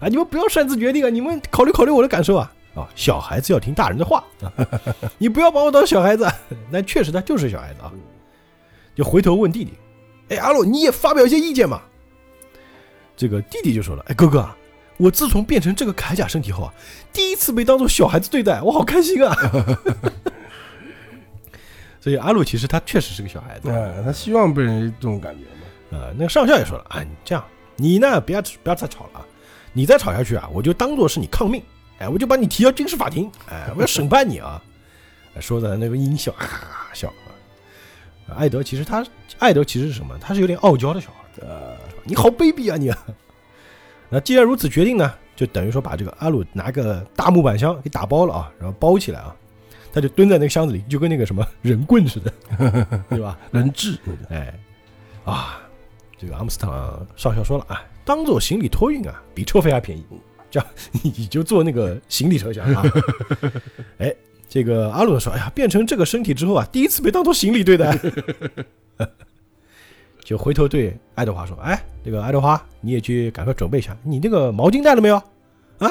[0.00, 2.52] 啊，你们不要擅自决定啊，你们考虑考虑我的感受啊。
[2.74, 4.22] 啊，小孩子要听大人的话，
[5.18, 6.24] 你不要把我当小孩子。
[6.70, 7.92] 那确实他就是小孩子啊。
[8.94, 9.72] 就回头问弟弟，
[10.28, 11.82] 哎，阿洛，你也发表一些意见嘛。
[13.16, 14.48] 这个弟弟就说了：“哎，哥哥，
[14.98, 16.74] 我自从变成这个铠甲身体后啊，
[17.12, 19.34] 第一次被当做小孩子对待，我好开心啊！”
[22.00, 23.68] 所以阿鲁其实他确实是个小孩子
[24.04, 26.08] 他希望被人这种感觉嘛。
[26.16, 27.44] 那个上校也说了：“啊，你这样，
[27.76, 29.24] 你呢，不要不要再吵了啊！
[29.72, 31.62] 你再吵下去啊，我就当做是你抗命，
[31.98, 34.62] 哎，我就把你提交军事法庭，哎，我要审判你啊！”
[35.34, 38.34] 哎说的那个音效啊笑啊。
[38.36, 39.04] 艾德其实他
[39.38, 40.16] 艾德其实是什么？
[40.20, 41.46] 他是有点傲娇的小孩。
[41.46, 42.92] 呃，你好卑鄙啊你！
[44.10, 49.34] 那既然如此决定呢，就等于说把这个阿鲁拿个大木板箱给打包了啊，然后包起来啊，
[49.92, 52.32] 他就蹲在那个箱子里，就跟那个什么人棍似的，
[53.10, 53.38] 对吧？
[53.50, 54.58] 人质那个哎，
[55.24, 55.60] 啊，
[56.16, 60.04] 这个阿姆斯特朗上校说了啊，当做行李托运啊，比车费还便宜，
[60.50, 60.68] 这样
[61.02, 62.82] 你就坐那个行李车厢啊。
[63.98, 64.14] 哎，
[64.48, 67.98] 这个阿鲁说，哎呀，变成这个身体之后啊，第一次被当做行李对待。
[70.28, 75.16] 就回头对爱德华说：“哎，这个爱德华，你也去赶快准备一下，你那个毛巾带了没有？
[75.78, 75.88] 啊？”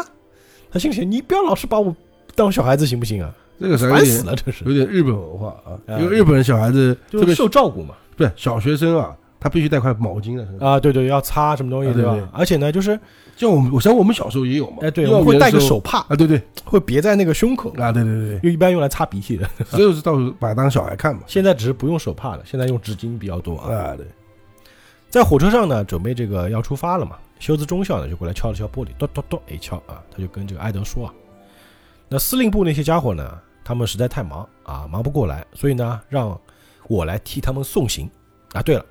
[0.70, 1.96] 他心里想：“你不要老是把我
[2.36, 3.34] 当小孩子行不行啊？
[3.60, 7.96] 这个烦死了，这是，有点日本文化啊，啊因为日本人小孩子特别受照顾嘛。
[8.16, 10.70] 对小学生啊，他必须带块毛巾在身上。
[10.70, 12.16] 啊，对对，要擦什么东西，对吧？
[12.32, 13.00] 而且呢，就是
[13.36, 14.78] 像我们，我想我们小时候也有嘛。
[14.82, 19.50] 哎，对，会带个手帕，啊，对对会别在那个胸口，啊，对对对就一般用来擦鼻涕的。
[19.66, 21.22] 所以是到时候把它当小孩看嘛。
[21.26, 23.74] 现在只是不用手帕了，现在用纸巾比较多啊。
[23.74, 24.06] 啊，对，
[25.10, 27.18] 在火车上呢，准备这个要出发了嘛。
[27.40, 31.14] 休斯中校呢就过来敲了敲玻璃，咚咚咚，一敲啊，他就跟这个艾德说啊，
[32.10, 36.40] 那司令部那些家伙呢，他们实在太忙啊，忙不过来，所以呢，让
[36.88, 38.10] 我来替他们送行
[38.54, 38.62] 啊。
[38.64, 38.84] 对了，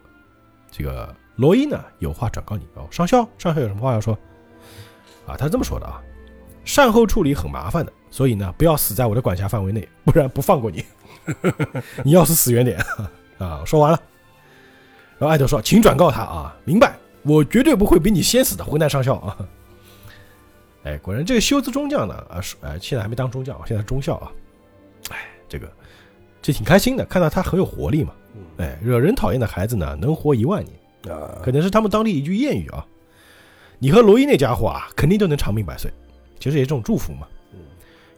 [0.70, 4.16] 这个罗伊呢有话转告你哦，上校，上校有什么话要说
[5.26, 5.36] 啊？
[5.36, 6.00] 他这么说的啊，
[6.64, 10.84] 善后处理很麻烦的，所以呢，不要死在我的管辖范围内，不然不放过你，
[12.04, 12.78] 你要死死远点
[13.38, 13.62] 啊！
[13.66, 14.00] 说完了。
[15.18, 19.38] 然后艾德说：“请转告他啊，明白，我绝对不会比你先死的，混蛋上校啊！”
[20.84, 24.30] 哎，果然这个修兹中将呢，啊，是呃，现在还没当中将，现在是中校啊。
[25.10, 25.68] 哎，这个
[26.40, 28.12] 这挺开心的，看到他很有活力嘛。
[28.58, 32.86] 哎，惹人讨厌的孩子呢，能活一万年，啊，可能是他们当地一句谚语啊。
[33.78, 35.90] 你和罗伊那家伙啊，肯定都能长命百岁，
[36.38, 37.26] 其实也是一种祝福嘛。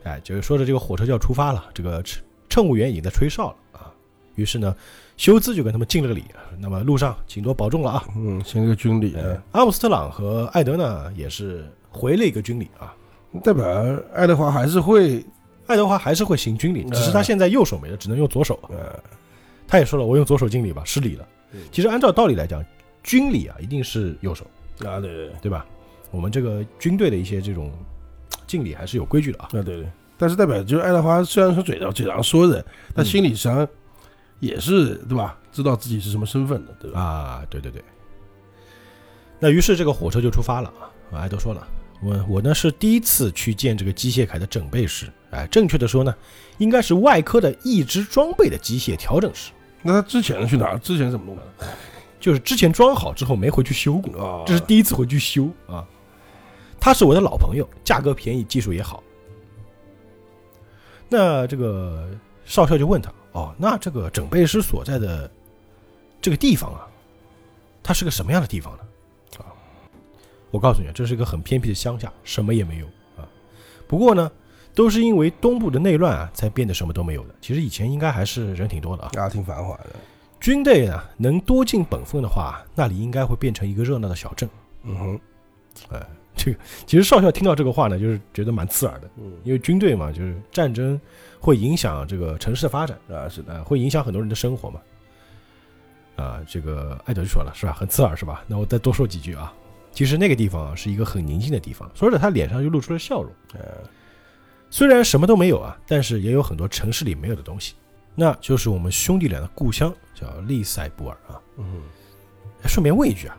[0.04, 3.92] 哎，就是说着这个火车就要出发了，这个乘乘务员已经在吹哨了啊。
[4.34, 4.76] 于是呢，
[5.18, 6.24] 休兹就跟他们敬了个礼，
[6.58, 8.04] 那么路上请多保重了啊。
[8.16, 12.94] 嗯，行个军礼，嗯阿姆斯特朗和艾德呢也是回了一个军礼啊。
[13.42, 13.66] 代表
[14.14, 15.22] 爱德华还是会，
[15.66, 18.58] 爱德华还是会行军礼，只是他现在右手没了，只能用左手。
[18.70, 18.98] 呃，
[19.66, 21.60] 他也说了，我用左手敬礼吧，失礼了嗯。
[21.72, 22.64] 其实按照道理来讲，
[23.02, 24.46] 军礼啊一定是右手，
[24.86, 25.66] 啊，对对对吧？
[26.12, 27.70] 我们这个军队的一些这种
[28.46, 29.48] 敬礼还是有规矩的啊。
[29.50, 29.86] 对，啊对对。
[30.16, 33.68] 但是代表就是爱德华虽然说嘴上嘴上说着，但嗯心理上
[34.40, 35.38] 也是对吧？
[35.52, 37.00] 知道自己是什么身份的，对吧？
[37.00, 37.82] 啊，对对对。
[39.40, 40.90] 那于是这个火车就出发了啊。
[41.20, 41.66] 艾德说了，
[42.02, 46.14] 我我呢是第一次去见这个机械铠的整备师，哎，正确的说呢，
[46.58, 49.50] 应该是外科的义肢装备的机械调整师，
[49.82, 50.78] 那他之前去哪儿？
[50.78, 51.42] 之前怎么弄的？
[52.20, 55.86] 就是之前装好之后没回去修过，啊，这是第一次回去修啊。
[56.80, 59.02] 他是我的老朋友，价格便宜，技术也好。
[61.08, 62.08] 那这个
[62.44, 65.30] 少校就问他：“哦，那这个整备师所在的
[66.20, 66.88] 这个地方啊，
[67.82, 68.82] 它是个什么样的地方呢？”
[69.38, 69.46] 啊，
[70.50, 73.22] 我告诉你，这是一个很偏僻的乡下，什么也没有啊。
[73.86, 74.28] 不过呢，
[74.74, 77.34] 都是因为东部的内乱啊，才变得什么都没有的。
[77.40, 79.10] 其实以前应该还是人挺多的啊。
[79.14, 79.90] 啊，挺繁华的。
[80.40, 84.48] 军队呢，能多尽本分的话，那里应该会变成一个热闹的小镇。
[84.82, 85.20] 嗯哼，
[85.90, 90.98] 哎这个其实少校听到这个话呢，就是觉得蛮刺耳的，嗯因为军队嘛，就是战争
[91.40, 94.80] 会影响这个城市的发展，啊，是的，啊，会影响很多人的生活嘛。
[96.16, 97.72] 啊，这个艾德就说了，是吧？
[97.72, 98.44] 很刺耳，是吧？
[98.46, 99.52] 那我再多说几句啊。
[99.92, 103.32] 其实那个地方啊，是一个很宁静的地方，说着他脸上就露出了笑容。
[103.54, 103.60] 呃，
[104.68, 107.74] 虽然什么都没有啊，但是也有很多城市里没有的东西，
[108.14, 111.40] 那就是我们兄弟俩的故乡，叫利塞布尔啊。
[111.56, 111.82] 嗯
[112.62, 113.36] 哎顺便问一句啊，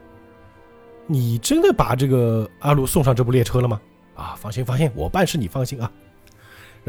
[1.05, 3.81] 你真的把这个阿鲁送上这部列车了吗？
[4.15, 5.91] 啊，放心放心，我办事你放心啊。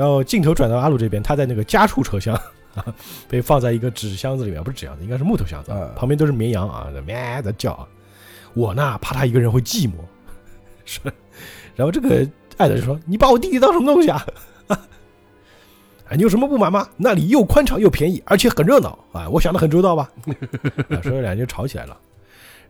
[0.01, 2.35] 然后镜头转到阿鲁这边，他在那个家畜车厢
[2.75, 2.83] 啊，
[3.29, 7.87] 被放在一个纸箱子里面，不是纸箱子，应该是木头箱子，啊旁边都是绵羊啊，在咩的叫啊。
[8.55, 9.93] 我呢，怕他一个人会寂寞，
[10.87, 11.01] 是。
[11.77, 14.27] 然后这个艾德就说：“你把我弟弟当什么东西啊？
[16.09, 16.89] 哎，你有什么不满吗？
[16.97, 19.29] 那里又宽敞又便宜，而且很热闹啊！
[19.29, 20.11] 我想的很周到吧？”
[20.89, 21.95] 啊，说着两人就吵起来了。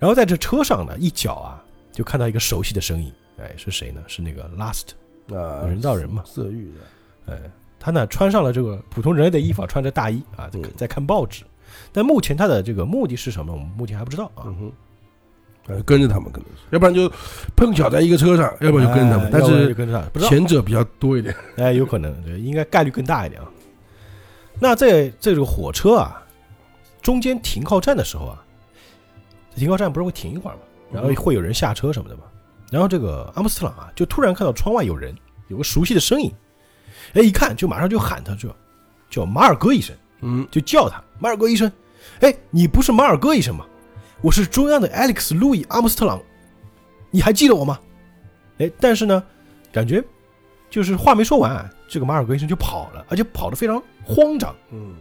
[0.00, 1.62] 然后在这车上呢，一脚啊，
[1.92, 4.02] 就看到一个熟悉的身影，哎，是谁呢？
[4.08, 4.88] 是那个 Last，
[5.32, 6.80] 啊，人造人嘛色欲的，
[7.26, 7.38] 哎，
[7.78, 11.44] 他呢穿上了这个普通人类的衣服啊，穿着大衣啊，在嗯在看报纸。
[11.92, 13.52] 但目前他的这个目的是什么？
[13.52, 14.44] 我们目前还不知道啊。
[14.46, 14.72] 嗯哼。
[15.66, 17.08] 呃，跟着他们可能是，要不然就
[17.54, 19.74] 碰巧在一个车上，要不然就跟着他们但是。
[20.28, 21.32] 前者比较多一点。
[21.58, 23.48] 哎，有可能，对，应该概率更大一点啊。
[24.58, 26.22] 那在在这个火车啊
[27.02, 28.42] 中间停靠站的时候啊，
[29.54, 30.62] 停靠站不是会停一会儿吗？
[30.92, 32.22] 然后会有人下车什么的嘛。
[32.72, 35.14] 然后这个阿姆斯特朗啊，就突然看到窗外有人，
[35.48, 36.32] 有个熟悉的身影，
[37.14, 38.48] 哎，一看就马上就喊他，就
[39.08, 41.70] 叫马尔戈医生，嗯，就叫他马尔戈医生。
[42.20, 43.66] 哎，你不是马尔戈医生吗？
[44.22, 46.20] 我是中央的 Alex 路易阿姆斯特朗，
[47.10, 47.78] 你还记得我吗？
[48.58, 49.22] 哎，但是呢，
[49.72, 50.02] 感觉
[50.68, 54.54] 就是话没说完，这个马尔戈医生就跑了，而且跑得非常慌张。
[54.70, 54.94] 嗯，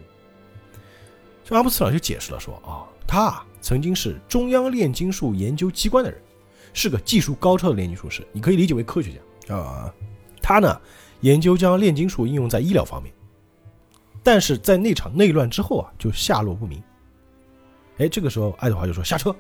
[1.44, 6.20] 这阿姆斯特朗就解释了说啊、他啊曾经是中央炼金术研究机关的人，
[6.74, 9.12] 是个技术高超的炼金术师，你可以理解为科学
[9.48, 9.56] 家。
[9.56, 9.94] 啊，
[10.42, 10.80] 他呢
[11.22, 13.14] 研究将炼金术应用在医疗方面，
[14.24, 16.82] 但是在那场内乱之后啊，就下落不明。
[17.98, 19.36] 哎，这个时候爱德华就说下车。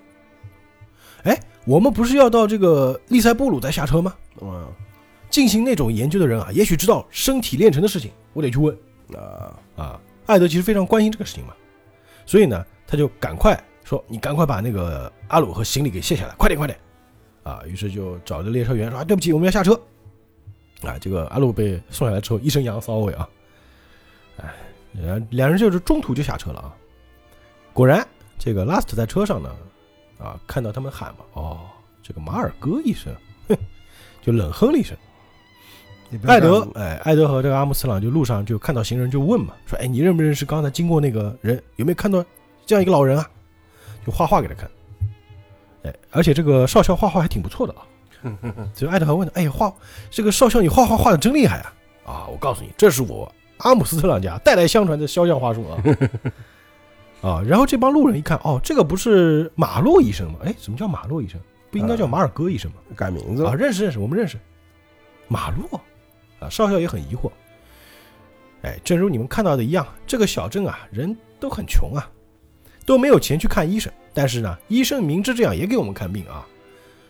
[1.23, 4.13] 哎，我们不是要到这个利塞布鲁再下车吗？
[4.41, 4.67] 嗯，
[5.29, 8.77] 进行那种研究的人啊，也许知道身体炼成的事情，我得去问
[9.15, 10.01] 啊，啊。
[10.25, 11.53] 艾德其实非常关心这个事情嘛，
[12.25, 16.77] 所以呢，他就赶快说：“你赶快把那个阿鲁和行李给卸下来，快点，快点！”
[17.41, 19.79] 啊，于是就找着列车员说：“啊，对不起，我们要下车。”
[20.81, 23.29] 啊，这个阿鲁被送下来之后，一身羊骚味啊，
[24.37, 24.53] 哎，
[24.93, 26.75] 然后两人就是中途就下车了啊。
[27.73, 28.05] 果然，
[28.37, 29.49] 这个 Last 在车上呢，
[30.17, 31.59] 啊，看到他们喊嘛，哦，
[32.01, 33.13] 这个马尔戈一声，
[33.47, 33.57] 哼，
[34.21, 34.97] 就冷哼了一声。
[36.25, 41.61] 艾德干，哎，艾德和这个阿姆斯朗就路上就看到行人就问嘛，说，哎，你认不认识刚才经过那个人？
[41.75, 42.25] 有没有看到
[42.65, 43.29] 这样一个老人啊？
[44.05, 44.71] 就画画给他看。
[45.83, 47.83] 哎，而且这个少校画画还挺不错的啊。
[48.73, 49.73] 所以艾德还问他，哎呀，画
[50.09, 51.73] 这个少校你画画画的真厉害啊！
[52.05, 55.83] 啊，我告诉你，这是我阿姆斯特朗家代代相传的肖像画术啊。
[57.21, 60.39] 啊，然后这帮路人一看，哦，这个不是马洛医生吗？
[60.45, 61.39] 哎，什么叫马洛医生？
[61.69, 62.77] 不应该叫马尔戈医生吗？
[62.89, 64.39] 啊，改名字啊，认识认识，我们认识。
[65.27, 65.79] 马洛
[66.39, 67.29] 啊，少校也很疑惑。
[68.63, 72.09] 哎，正如你们看到的一样，这个小镇啊，人都很穷啊，
[72.85, 73.91] 都没有钱去看医生。
[74.13, 76.45] 但是呢，医生明知这样也给我们看病啊，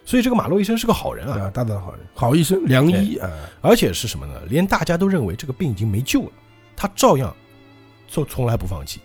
[0.10, 3.30] 所以这个马洛医生是个好人啊，啊，大大的好人，好医生，良医啊，
[3.62, 4.42] 而且是什么呢？
[4.50, 6.32] 连大家都认为这个病已经没救了，
[6.76, 7.32] 他照样
[8.08, 9.02] 从从来不放弃。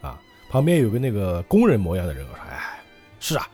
[0.00, 0.18] 啊，
[0.50, 2.80] 旁边有个那个工人模样的人说：“哎，
[3.20, 3.48] 是啊，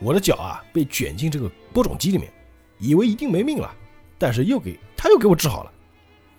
[0.00, 2.28] 我的脚啊被卷进这个播种机里面，
[2.80, 3.72] 以为一定没命了，
[4.18, 5.70] 但是又给他又给我治好了。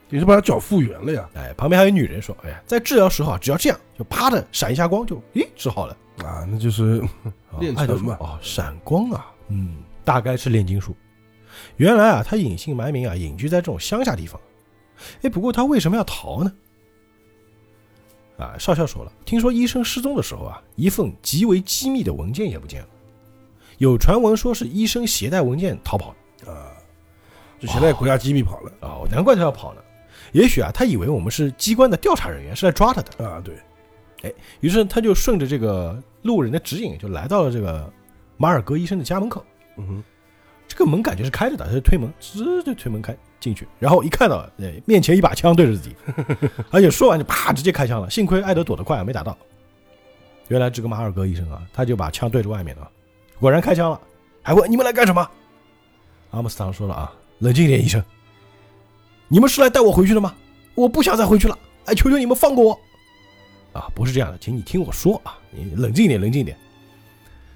[0.09, 1.29] 你是把他脚复原了呀？
[1.33, 5.95] 哎，旁边还有女人说：“哎呀，在治疗时候啊，只要这样，就啪的闪一下光，就诶治好了。
[6.25, 10.95] 啊，那就是啊”炼爱德成嘛说哦，闪光啊，嗯，大概是炼金术。
[11.77, 14.39] 原来啊，他隐姓埋名啊，隐居在这种乡下地方。
[15.21, 16.53] 哎，不过他为什么要逃呢？
[18.37, 22.87] 啊，少校说了，听说医生失踪的时候啊，一份极为机密的文件也不见了。
[23.77, 26.51] 有传闻说是医生携带文件逃跑了。
[26.51, 26.71] 啊，
[27.59, 29.81] 就携带国家机密跑了哦，难怪他要跑呢。
[30.33, 33.25] 也许啊，他以为我们是机关的调查人员，是来抓他的。
[33.25, 37.91] 啊，对，于是他就顺着这个路人的指引，就来到了这个
[38.37, 39.43] 马尔格医生的家门口。
[39.77, 40.03] 嗯哼，
[40.67, 45.95] 这个门感觉是开着的，他就推门，吱就推门开进去，然后一看到，呃，面前一把枪对着自己，
[46.71, 48.09] 而且说完就啪直接开枪了。
[48.09, 49.37] 幸亏艾德躲得快，没打到。
[50.47, 52.89] 原来这个马尔格医生啊，他就把枪对着外面了，
[53.39, 53.99] 果然开枪了，
[54.41, 55.29] 还问你们来干什么？
[56.31, 58.03] 阿姆斯特朗说了啊，冷静一点，医生，
[59.27, 60.35] 你们是来带我回去的吗？
[60.73, 62.79] 我不想再回去了，哎，求求你们放过我。
[63.73, 66.57] 啊，不是这样的，请你听我说啊，你冷静一点，冷静一点。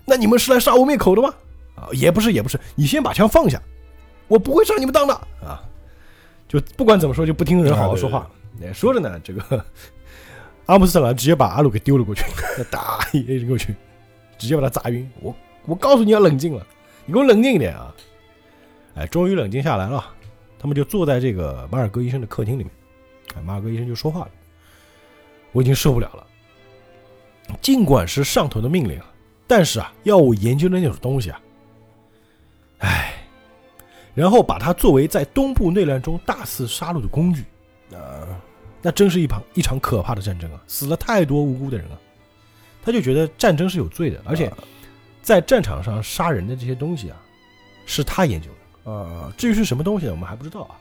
[0.10, 1.34] 那你们是来杀我灭口的吗？
[1.76, 3.62] 啊，也不是，也不是，你先把枪放下，
[4.28, 5.64] 我不会上你们当的啊！
[6.48, 8.30] 就不管怎么说，就不听人好好说话。
[8.62, 9.66] 哎，说着呢，这个
[10.66, 12.24] 阿姆斯特朗直接把阿鲁给丢了过去，
[12.70, 13.76] 打一扔过去，
[14.38, 15.10] 直接把他砸晕。
[15.22, 15.34] 我
[15.66, 16.66] 我告诉你要冷静了，
[17.06, 17.94] 你给我冷静一点啊！
[18.96, 20.04] 哎，终于冷静下来了，
[20.60, 22.72] 他们就坐在这个马尔戈医生的客厅里面。
[23.36, 24.32] 哎，马尔戈医生就说话了
[25.54, 26.28] ：“我已经受不了了，
[27.62, 29.06] 尽管是上头的命令啊，
[29.50, 31.42] 但是啊，要我研究的那种东西啊。”
[32.78, 33.16] 唉，
[34.14, 37.44] 然后把它作为在东部内乱中大肆杀戮的工具，
[37.92, 38.30] 啊，
[38.82, 40.62] 那真是一场一场可怕的战争啊！
[40.68, 41.98] 死了太多无辜的人啊！
[42.84, 44.50] 他就觉得战争是有罪的，而且
[45.22, 47.18] 在战场上杀人的这些东西啊，
[47.86, 48.92] 是他研究的。
[48.92, 50.80] 啊，至于是什么东西呢，我们还不知道啊。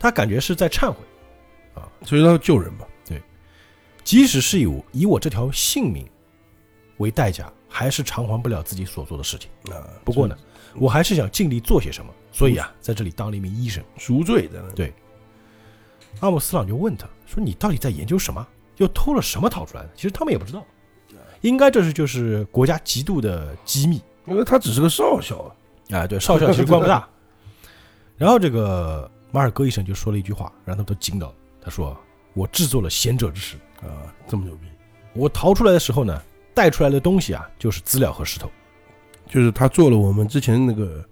[0.00, 0.96] 他感觉是在忏悔
[1.74, 2.84] 啊，所以他要救人嘛，
[4.02, 6.04] 即使是有以我这条性命
[7.02, 9.50] 为代价，还是偿还不了自己所做的事情。
[9.74, 10.34] 啊，不过呢，
[10.76, 13.84] 我还是想尽力做些什么，所以啊，在这里当了一名医生。
[13.98, 14.94] 赎罪的，对
[16.20, 18.46] 阿姆斯朗就问他说：“你到底在研究什么？
[18.78, 20.64] 又偷了什么逃出来的？”其实他们也不知道，
[21.40, 25.38] 应该这是就是国家极度的机密因为他只是个少校
[25.90, 26.06] 啊，啊。
[26.06, 27.08] 对，少校其实官不大。
[28.16, 31.34] 然后这个马尔戈医生就说了一句话，让他们都惊到了。
[31.60, 31.96] 他说
[32.34, 34.66] ：“我制作了贤者之石，啊，这么牛逼，
[35.14, 36.22] 我逃出来的时候呢，
[36.54, 38.50] 带出来的东西啊，就是资料和石头。
[39.28, 41.02] 就是他做了我们之前那个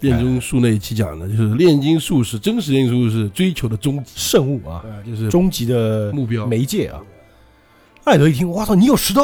[0.00, 7.00] 炼金术那一期讲的，就是炼金术是真实炼金术是追求的终极圣物啊，啊，就是终极的目标，媒介啊。
[8.04, 9.22] 艾德一听，我操，你有石头？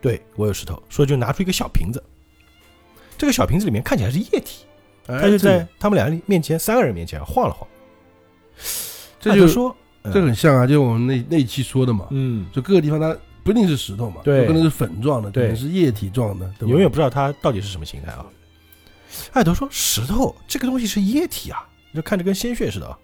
[0.00, 2.00] 对我有石头，说就拿出一个小瓶子，
[3.18, 4.64] 这个小瓶子里面看起来是液体，
[5.06, 7.68] 哎他就在他们两个面前，三个人面前晃了晃。
[9.18, 16.70] 这就说，嗯这很像啊，就我们那那一期说的嘛，嗯，就各个地方它不一定是石头嘛，对有可能是粉状的，可对能是液体状的，对吧？
[16.70, 18.26] 永远不知道它到底是什么形态啊。
[19.32, 22.98] 艾德说：“石头这个东西是液体啊，就看着跟鲜血似的啊。”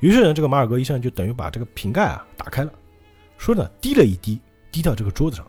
[0.00, 2.72] 于是呢，这个马尔格医生就等于把这个瓶盖啊打开了，
[3.38, 5.46] 说呢滴了一滴，滴到这个桌子上，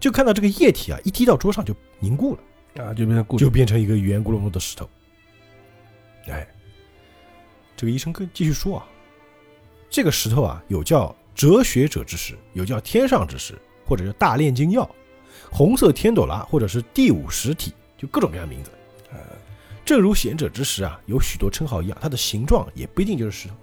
[0.00, 2.84] 就看到这个液体啊一滴到桌上就凝固了。
[2.84, 4.88] 啊，就变成固就变成一个圆咕隆咚的石头。
[6.28, 6.46] 哎，
[7.76, 8.86] 这个医生跟继续说啊，
[9.90, 13.54] 这个石头啊，有叫哲学者之石，有叫天上之石，
[13.86, 14.90] 或者叫大炼金药、
[15.52, 18.72] 红色天朵拉，或者是第五实体，就各种各样的名字。
[19.84, 23.54] 正如贤者之石啊，有许多称号一样，它的形状也不一定就是石头。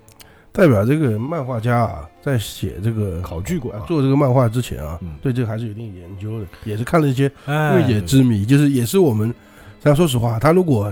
[0.53, 9.35] 代表这个漫画家啊，在写这个考据过啊，做这个漫画之前啊嗯，对这个还是有一定研究的，也是看了一些哎未解之谜，就是也是我们，
[9.81, 10.91] 咱说实话，他如果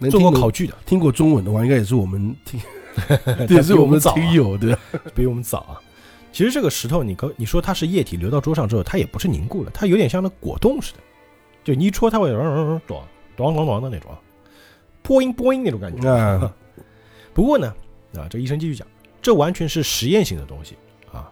[0.00, 2.60] 能做过考据的，听过中文的话，应该也是我们听，
[3.46, 4.76] 比 也是我们早啊听友的，
[5.14, 5.78] 比我们早啊。
[6.38, 11.00] 其实这个石头，你可你说它是液体流到桌上之后，它也不是凝固了，它有点像那果冻似的，
[11.64, 13.02] 就你一戳它会咚咚咚
[13.36, 14.20] 咚咚咚的那种啊，
[15.02, 16.08] 波音波音那种感觉。
[16.08, 16.54] 啊，
[17.34, 17.74] 不过呢，
[18.14, 18.86] 啊，这医生继续讲，
[19.20, 20.76] 这完全是实验性的东西
[21.12, 21.28] 啊，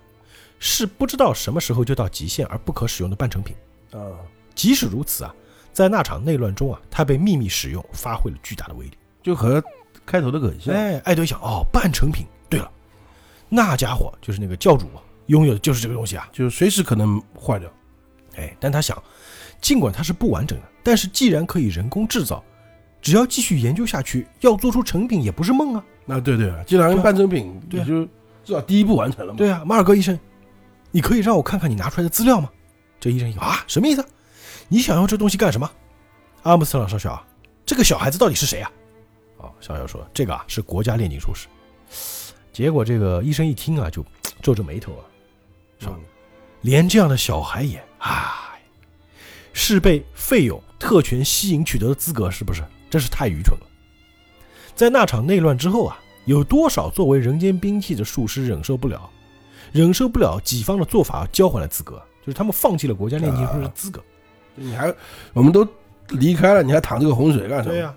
[0.58, 3.54] 是不知道什么时候就到极限而不可使用的半成品。
[3.92, 4.10] 啊，
[4.56, 5.32] 即使如此啊，
[5.72, 8.98] 在那场内乱中啊，它被秘密使用，发挥了巨大的威力。
[9.22, 9.62] 就和
[10.04, 12.26] 开头的很像，哎，艾德想，哦，半成品。
[13.48, 16.28] 那家伙就是那个教主啊，拥有的就是这个东西啊。
[16.32, 17.70] 就是随时可能坏掉，
[18.36, 19.00] 哎，但他想，
[19.60, 22.42] 尽管它是不完整的，但是既然可以人工制造，
[23.00, 25.84] 只要继续研究下去，要做出成品也不是梦啊。
[26.04, 28.04] 那，对对，既然半成品，对啊也就
[28.44, 29.38] 至少第一步完成了嘛。
[29.38, 30.18] 对啊，马尔戈医生，
[30.90, 32.50] 你可以让我看看你拿出来的资料吗？
[32.98, 34.04] 这医生一看啊，什么意思？
[34.68, 35.70] 你想要这东西干什么？
[36.42, 37.24] 阿姆斯特朗少校啊，
[37.64, 38.70] 这个小孩子到底是谁啊？
[39.38, 41.46] 哦，少校说这个啊是国家炼金术士。
[42.56, 44.02] 结果这个医生一听啊，就
[44.40, 45.04] 皱着眉头啊，
[45.78, 45.92] 说？
[45.92, 46.00] 嗯
[46.62, 48.32] 连这样的小孩也，唉，
[49.52, 52.64] 是被费勇特权吸引取得的资格，是不是？
[52.88, 53.66] 真是太愚蠢了。
[54.74, 59.08] 在那场内乱之后啊，有多少作为人间兵器的术师忍受不了，
[59.70, 64.02] 忍受不了己方的做法交还了资格，就是他们放弃了国家炼金术的资格。
[64.54, 64.92] 你还
[65.34, 65.68] 我们都
[66.08, 67.74] 离开了，你还淌这个浑水干什么？
[67.74, 67.94] 对呀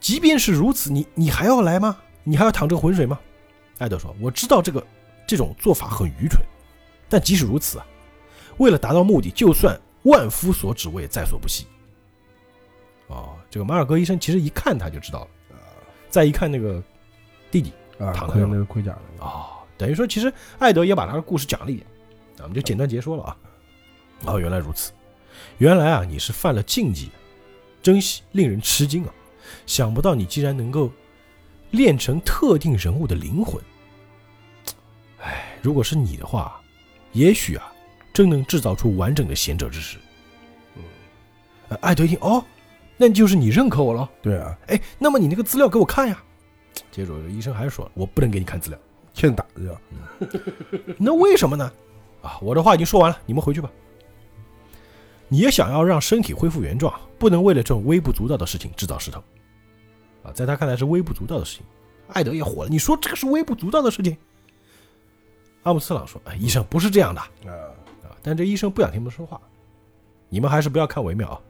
[0.00, 1.96] 即便是如此，你你还要来吗？
[2.24, 3.20] 你还要淌这个浑水吗？
[3.78, 4.84] 艾德说：“我知道这个
[5.26, 6.40] 这种做法很愚蠢，
[7.08, 7.86] 但即使如此啊，
[8.56, 11.66] 为了达到目的，就算万夫所指，我也在所不惜。”
[13.08, 15.28] 哦，这个马尔戈医生其实一看他就知道了，
[16.08, 16.82] 再一看那个
[17.50, 19.46] 弟弟，啊，躺在那个盔甲那个哦，
[19.76, 21.86] 等于说其实艾德也把他的故事讲了一遍，
[22.38, 23.36] 啊我们就简单结说了啊。
[24.26, 24.92] 哦，原来如此，
[25.58, 27.10] 原来啊你是犯了禁忌，
[27.82, 29.12] 真是令人吃惊啊！
[29.66, 30.90] 想不到你竟然能够
[31.74, 33.62] 练成特定人物的灵魂。
[35.20, 36.60] 哎，如果是你的话，
[37.12, 37.72] 也许啊
[38.12, 39.98] 真能制造出完整的贤者之石。
[40.76, 40.82] 嗯
[41.68, 42.44] 呃，艾德一听哦，
[42.96, 44.08] 那就是你认可我了。
[44.22, 46.22] 对啊，哎，那么你那个资料给我看呀。
[46.90, 48.78] 接着医生还是说，我不能给你看资料。
[49.12, 49.80] 欠打的叫
[50.98, 51.72] 那为什么呢？
[52.22, 53.70] 啊，我的话已经说完了，你们回去吧。
[55.28, 59.22] 你也想要让身体恢复原状，不能为了这种微不足道的事情制造石头。
[60.24, 61.64] 啊，在他看来是微不足道的事情。
[62.08, 64.16] 艾德也火了，你说这个是微不足道的事情？
[65.62, 67.52] 阿姆斯朗说：“哎，医生不是这样的啊，
[68.02, 69.40] 啊。”但这医生不想听他们说话。
[70.28, 71.40] 你们还是不要看为妙啊，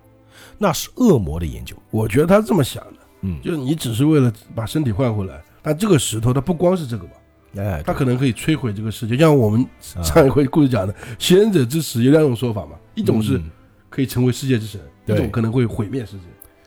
[0.59, 1.75] 那是恶魔的研究。
[1.91, 7.11] 我觉得他是这么想的，嗯，就是你只是为了把身体换回来，但这个石头它不光是这个嘛，
[7.57, 9.17] 哎，它可能可以摧毁这个世界。
[9.17, 9.67] 像我们
[9.97, 13.51] 啊上一回故事讲的，贤者之石有两种说法嘛，一种是嗯
[13.91, 16.25] 可以成为世界之神，一种可能会毁灭世界，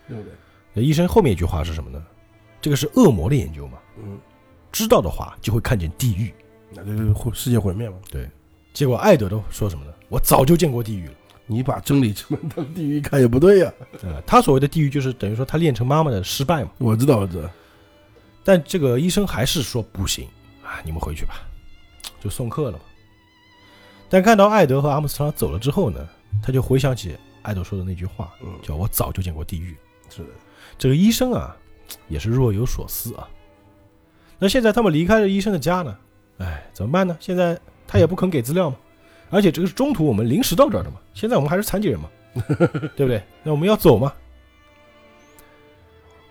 [0.08, 0.32] 对不对？
[0.78, 2.00] 那医生后面一句话是什么呢？
[2.62, 3.80] 这个是恶魔的研究嘛？
[3.98, 4.16] 嗯，
[4.72, 6.32] 知道的话就会看见地狱。
[6.72, 7.98] 那就是毁世界毁灭嘛。
[8.12, 8.30] 对
[8.74, 9.92] 结果艾德都说什么呢？
[10.08, 11.14] 我早就见过地狱了。
[11.48, 13.74] 你把真理之门当地狱看也不对呀、
[14.04, 16.70] 呃，他所谓的地狱就是等于说他练成妈妈的失败嘛。
[16.78, 17.50] 我知道，我知道。
[18.44, 20.28] 但这个医生还是说不行
[20.64, 21.42] 啊，你们回去吧，
[22.22, 22.84] 就送客了嘛。
[24.10, 26.08] 但看到艾德和阿姆斯特朗走了之后呢，
[26.44, 29.76] 他就回想起艾德说的那句话，嗯，叫我早就见过地狱。
[30.10, 30.26] 是，
[30.78, 31.56] 这个医生啊，
[32.08, 33.28] 也是若有所思啊。
[34.40, 35.98] 那现在他们离开了医生的家呢，
[36.38, 37.18] 哎，怎么办呢？
[37.20, 38.78] 现在他也不肯给资料嘛，
[39.30, 42.10] 而且这个是中途我们临时到这儿的嘛，现在我们还是残疾人嘛，
[42.96, 43.24] 对不对？
[43.44, 44.14] 那我们要走嘛。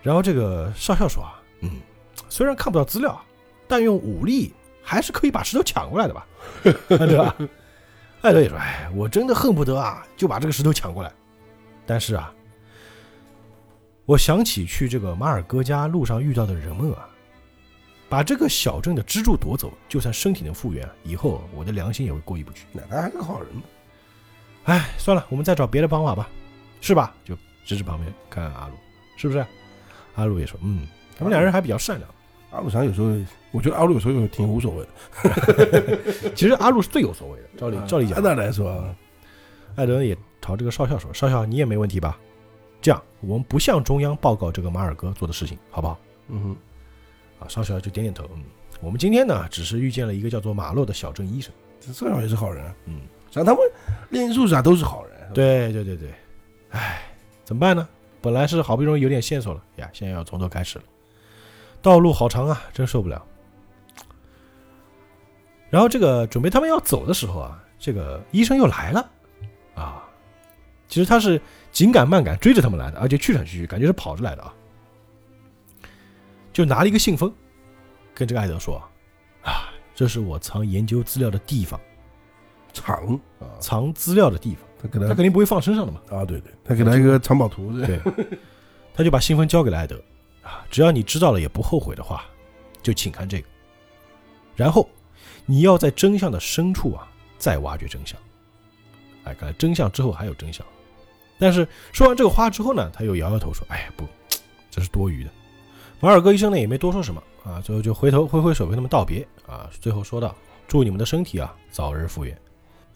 [0.02, 1.70] 然后这个少校说啊，嗯，
[2.28, 3.20] 虽然看不到资料，
[3.66, 6.26] 但用武力还是可以把石头抢过来的吧，
[6.62, 7.36] 对吧？
[8.22, 11.12] 艾德也说，哎，我真的恨不得啊，就把这个石头抢过来，
[11.84, 12.32] 但是啊，
[14.06, 17.08] 我想起去这个马尔戈家路上遇到的人们啊，
[18.08, 22.66] 把这个小镇的支柱夺走，就算身体能复原，以后我的良心也会过意不去。
[22.72, 23.62] 奶奶还是个好人嘛。
[24.66, 26.28] 哎，算了，我们再找别的方法吧，
[26.80, 27.12] 是吧？
[27.24, 27.34] 就
[27.64, 28.74] 指指旁边看看阿鲁，
[29.16, 29.44] 是不是？
[30.14, 30.86] 阿鲁也说，嗯，
[31.18, 32.08] 他们两人还比较善良。
[32.52, 33.08] 阿鲁啥有时候，
[33.50, 36.30] 我觉得阿鲁有时候也挺无所谓的。
[36.36, 38.94] 其实阿鲁是最有所谓的，照理照理讲按，道来说啊，
[39.74, 42.16] 艾德也朝这个少校说：“少校，你也没问题吧？
[42.86, 45.98] 这样，我们不向中央报告这个马尔戈做的事情，好不好？”
[46.30, 46.56] 嗯哼，
[47.40, 48.44] 啊，少校就点点头，嗯，
[48.80, 52.72] 我们今天呢，只是遇见了一个叫做马洛的小镇医生，这这样也是好人啊。
[52.84, 53.60] 嗯，像他们
[54.10, 55.32] 炼术士啊都是好人。
[55.34, 56.14] 对对对对，
[56.70, 57.02] 唉，
[57.42, 57.88] 怎么办呢？
[58.22, 60.84] 本来是好不容易有点线索了呀，现在要从头开始了，
[61.82, 63.20] 道路好长啊，真受不了。
[65.70, 69.10] 然后这个准备他们要走的时候啊，这个医生又来了
[69.74, 70.04] 啊，
[70.86, 71.42] 其实他是
[71.76, 74.54] 紧赶慢赶追着他们来的，而且气喘吁吁，感觉是跑着来的啊，
[76.50, 77.30] 就拿了一个信封，
[78.14, 78.82] 跟这个艾德说
[79.42, 81.78] 啊，这是我藏研究资料的地方，
[82.72, 86.00] 藏啊，藏资料的地方，他给他他肯定不会放身上的嘛。
[86.08, 88.26] 啊，对对，他给他一个藏宝图，对，对，
[88.94, 90.02] 他就把信封交给了艾德
[90.42, 92.24] 啊，只要你知道了也不后悔的话，
[92.82, 93.46] 就请看这个。
[94.54, 94.88] 然后
[95.44, 97.06] 你要在真相的深处啊，
[97.36, 98.18] 再挖掘真相。
[99.24, 100.66] 哎，看来真相之后还有真相。
[101.38, 104.04] 但是说完这个话之后呢，他又摇摇头说：“哎呀，不，
[104.70, 105.30] 这是多余的。”
[106.00, 110.34] 马尔戈医生呢也没多说什么啊，最后就回头挥挥手跟他们道别啊，最后说道
[110.68, 112.36] ：“祝你们的身体啊早日复原。”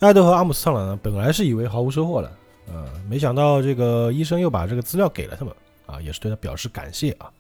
[0.01, 2.31] 艾德和阿姆斯特朗呢，本来是以为毫无收获了，
[2.69, 5.55] 呃，没想到这个医生又把这个资料给了他们
[5.87, 7.31] 啊，也是对他表示感谢啊。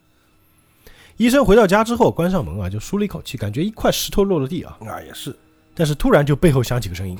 [1.16, 4.78] 医生回到家之后，关上门啊，就舒了一口气，感觉一块石头落了地啊。
[4.80, 5.34] 那，也是，
[5.74, 7.18] 但是突然就背后响起个声音：“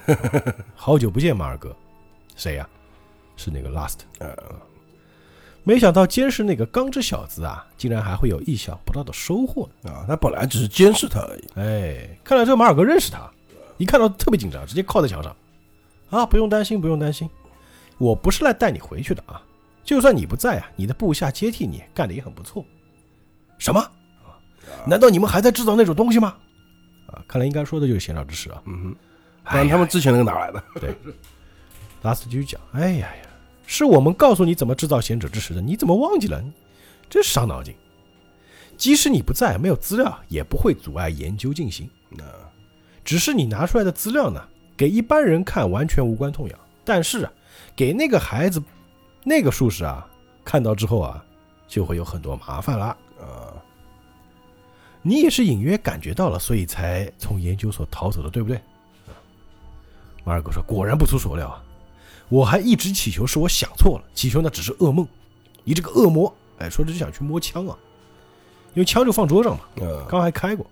[0.75, 1.75] 好久不见，马尔哥。”
[2.37, 2.67] 谁呀、
[3.41, 4.01] 是那个 Last。
[4.19, 4.37] 呃，
[5.65, 9.69] 没想到监视那个钢之小子啊，竟然还会有意想不到的收获。
[9.83, 11.49] 啊，他本来只是监视他而已。
[11.55, 13.31] 哎，看来这个马尔哥认识他，
[13.79, 15.35] 一看到特别紧张，直接靠在墙上。
[16.11, 17.29] 啊，不用担心，不用担心，
[17.97, 19.43] 我不是来带你回去的啊。
[19.83, 22.65] 就算你不在啊，你的部下接替你，干的也很不错。
[23.59, 23.81] 什么？
[23.81, 24.37] 啊
[24.87, 26.37] 难道你们还在制造那种东西吗？
[27.07, 28.63] 啊，看来应该说的就是闲聊之事啊。
[28.67, 28.97] 嗯哼，
[29.51, 30.63] 不然他们之前那个哪来的？
[30.81, 30.95] 对
[32.03, 33.23] 拉斯继续讲：“哎呀呀，
[33.73, 36.43] 是我们告诉你怎么制造贤者之石的，你怎么忘记了？
[37.09, 37.73] 真伤脑筋。
[38.77, 41.89] 即使你不在，没有资料也不会阻碍研究进行。
[42.09, 42.25] 那
[43.05, 44.43] 只是你拿出来的资料呢，
[44.77, 47.33] 给一般人看完全无关痛痒，但是啊，
[47.77, 48.61] 给那个孩子、
[49.23, 50.05] 那个术士啊
[50.45, 51.25] 看到之后啊，
[51.69, 52.87] 就会有很多麻烦了。
[53.21, 53.55] 啊，
[55.01, 58.61] 你也是隐约感觉到了，所以才从研究所逃走的，对不对？”
[60.27, 61.63] 马尔哥说：“果然不出所料啊，
[62.31, 65.07] 我还一直祈求是我想错了，祈求那只是噩梦。
[65.65, 67.77] 你这个恶魔，哎，说着就想去摸枪啊，
[68.73, 70.65] 因为枪就放桌上嘛，呃，刚还开过，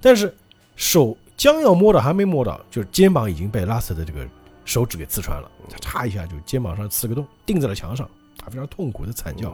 [0.00, 0.32] 但是
[0.76, 4.24] 手将要摸到还没摸到，就是肩膀已经被拉斯的这个
[4.64, 8.08] 手指给刺穿了，他嚓一下就肩膀上刺个洞，钉在了墙上，
[8.38, 9.50] 他非常痛苦的惨叫。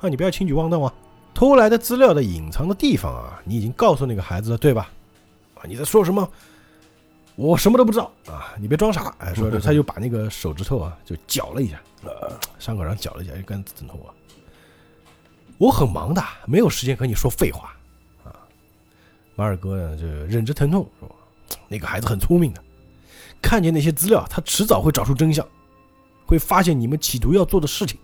[0.00, 0.92] 啊，你不要轻举妄动啊！
[1.32, 4.90] 偷来的资料的隐藏的地方啊，你已经告诉那个孩子了，对吧？
[5.54, 6.28] 啊，你在说什么？
[7.42, 8.54] 我什么都不知道啊！
[8.58, 9.12] 你别装傻！
[9.18, 14.14] 哎，说着 他就把那个手指头啊就绞了一下，呃，伤口上绞了一下，一根枕头啊。
[15.58, 17.74] 我很忙的，没有时间和你说废话
[18.24, 18.30] 啊。
[19.34, 21.10] 马尔哥呢，就忍着疼痛说
[21.68, 22.62] ：“那个孩子很聪明的，
[23.40, 25.46] 看见那些资料，他迟早会找出真相，
[26.26, 27.98] 会发现你们企图要做的事情。”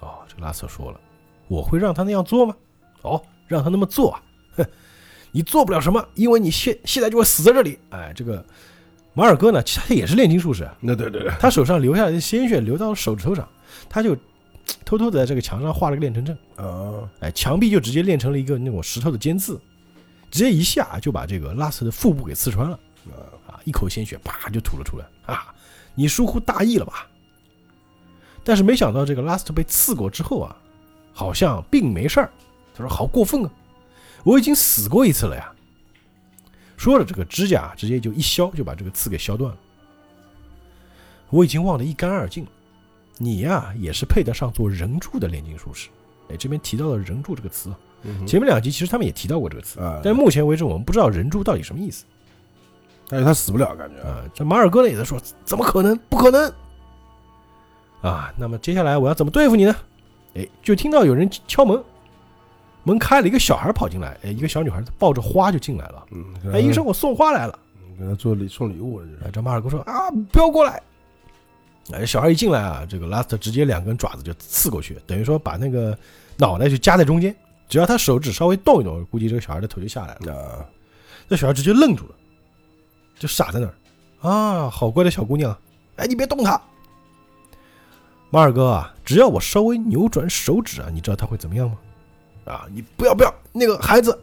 [0.00, 1.00] 哦，这个拉瑟说了
[1.48, 2.56] ：“我会让他那样做吗？
[3.02, 4.22] 哦，让他那么做啊？
[4.56, 4.66] 哼，
[5.36, 8.42] 你做不了什么，因为你现现在就会死在这里。”哎，这个
[9.12, 13.46] 马尔哥呢，其实他也是炼金术士，那对对对，他手上流下来的鲜血流到手指头上，
[13.86, 14.16] 他就
[14.82, 19.60] 偷偷的在这个墙上画了个炼成阵，啊，哎，墙壁就直接炼成了一个那种石头的尖刺，
[20.30, 22.80] 直接一下就把这个拉斯的腹部给刺穿了，
[23.46, 25.54] 啊，一口鲜血啪就吐了出来，啊，
[25.94, 27.06] 你疏忽大意了吧？
[28.42, 30.56] 但是没想到这个拉斯特被刺过之后啊，
[31.12, 32.30] 好像并没事儿，
[32.74, 33.50] 他说好过分啊，
[34.26, 35.52] 我已经死过一次了呀。
[36.76, 39.56] 说着，这个指甲直接就一削，就把这个刺给削断了。
[41.30, 42.50] 我已经忘得一干二净了。
[43.18, 45.88] 你呀、也是配得上做人柱的炼金术士。
[46.28, 47.72] 哎，这边提到了人柱这个词
[48.26, 52.04] 前面两集其实他们也提到过这个词，啊，但是目前为止我们不知道人柱到底什么意思
[53.08, 54.24] 但是他死不了，感觉啊，啊。
[54.34, 55.96] 这马尔哥呢也在说，怎么可能？
[56.10, 56.52] 不可能！
[58.02, 59.74] 啊，那么接下来我要怎么对付你呢？
[60.34, 61.82] 哎，就听到有人敲门，
[62.86, 66.06] 门开了，一个小孩跑进来，哎，一个小女孩抱着花就进来了。
[66.12, 67.58] 嗯，哎，医生，我送花来了。
[67.98, 70.80] 给他做礼送礼物了，就是哎，这马尔哥说啊，不要过来！
[71.92, 75.98] 哎，小孩一进来啊，这个拉斯特直接两根爪子就刺过去，等于说把那个
[76.36, 77.34] 脑袋就夹在中间，
[77.68, 80.34] 只要他手指稍微动一动，估计这个小孩的头就下来了。
[80.34, 80.64] 啊，
[81.26, 82.14] 那小孩直接愣住了，
[83.18, 83.74] 就傻在那儿。
[84.30, 85.56] 啊，好乖的小姑娘，
[85.96, 86.60] 哎，你别动他。
[88.30, 91.78] 马尔哥啊，只要我稍微扭转手指啊，你知道他会怎么样吗？
[92.46, 94.18] 啊，你不要不要，那个孩子，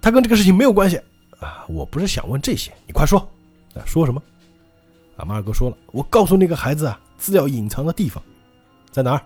[0.00, 1.00] 他跟这个事情没有关系
[1.38, 1.64] 啊。
[1.68, 3.18] 我不是想问这些，你快说
[3.74, 4.22] 啊，说什么？
[5.16, 8.22] 啊，马尔哥说了，我告诉那个孩子啊，资料隐藏的地方
[8.90, 9.22] 在哪儿？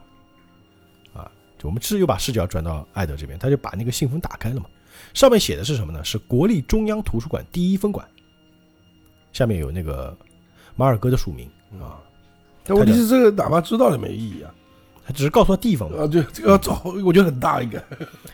[1.18, 4.66] 啊，就我们是又把视角转到艾德这边，他就把那个信封打开了嘛。
[5.14, 6.04] 上面写的是什么呢？
[6.04, 8.06] 是国立中央图书馆第一分馆，
[9.32, 10.16] 下面有那个
[10.74, 11.48] 马尔哥的署名
[11.80, 12.00] 啊，
[12.64, 14.54] 但问题是这个哪怕知道了也没意义啊，
[15.06, 17.82] 他只是告诉他地方嘛，啊，对，这个要找，我觉得很大一个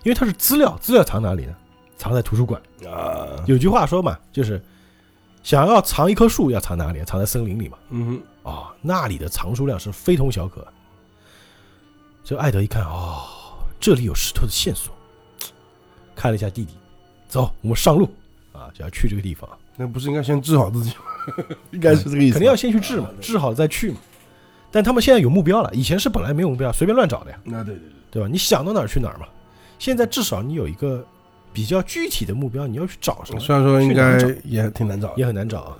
[0.04, 1.54] 因为它是资料，资料藏哪里呢？
[1.98, 2.60] 藏在图书馆。
[2.86, 4.60] 啊，有句话说嘛，就是
[5.42, 7.04] 想要藏一棵树，要藏哪里？
[7.04, 7.76] 藏在森林里嘛。
[7.90, 10.66] 嗯哦，那里的藏书量是非同小可。
[12.24, 13.24] 这艾德一看，哦，
[13.78, 14.94] 这里有石头的线索，
[16.16, 16.72] 看了一下弟弟，
[17.28, 18.08] 走，我们上路
[18.52, 19.48] 啊，就要去这个地方。
[19.76, 21.44] 那不是应该先治好自己吗？
[21.70, 23.98] 应该是这个意思吧，肯定要先去治嘛治好了再去嘛。
[24.72, 28.28] 但他们现在有目标了，以前是本来没有目标，随便乱找的呀，那对对对，对吧？
[28.28, 29.28] 你想到哪儿去哪儿嘛。
[29.78, 31.06] 现在至少你有一个
[31.52, 35.76] 比较具体的目标，你要去找什么，虽然说应该也挺难找，也很难找啊。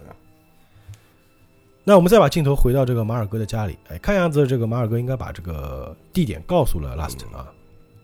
[1.84, 7.48] 那我们再把镜头回到这个马尔哥的家里，哎，看样子这个马尔哥应该把这个地点告诉了拉斯特啊。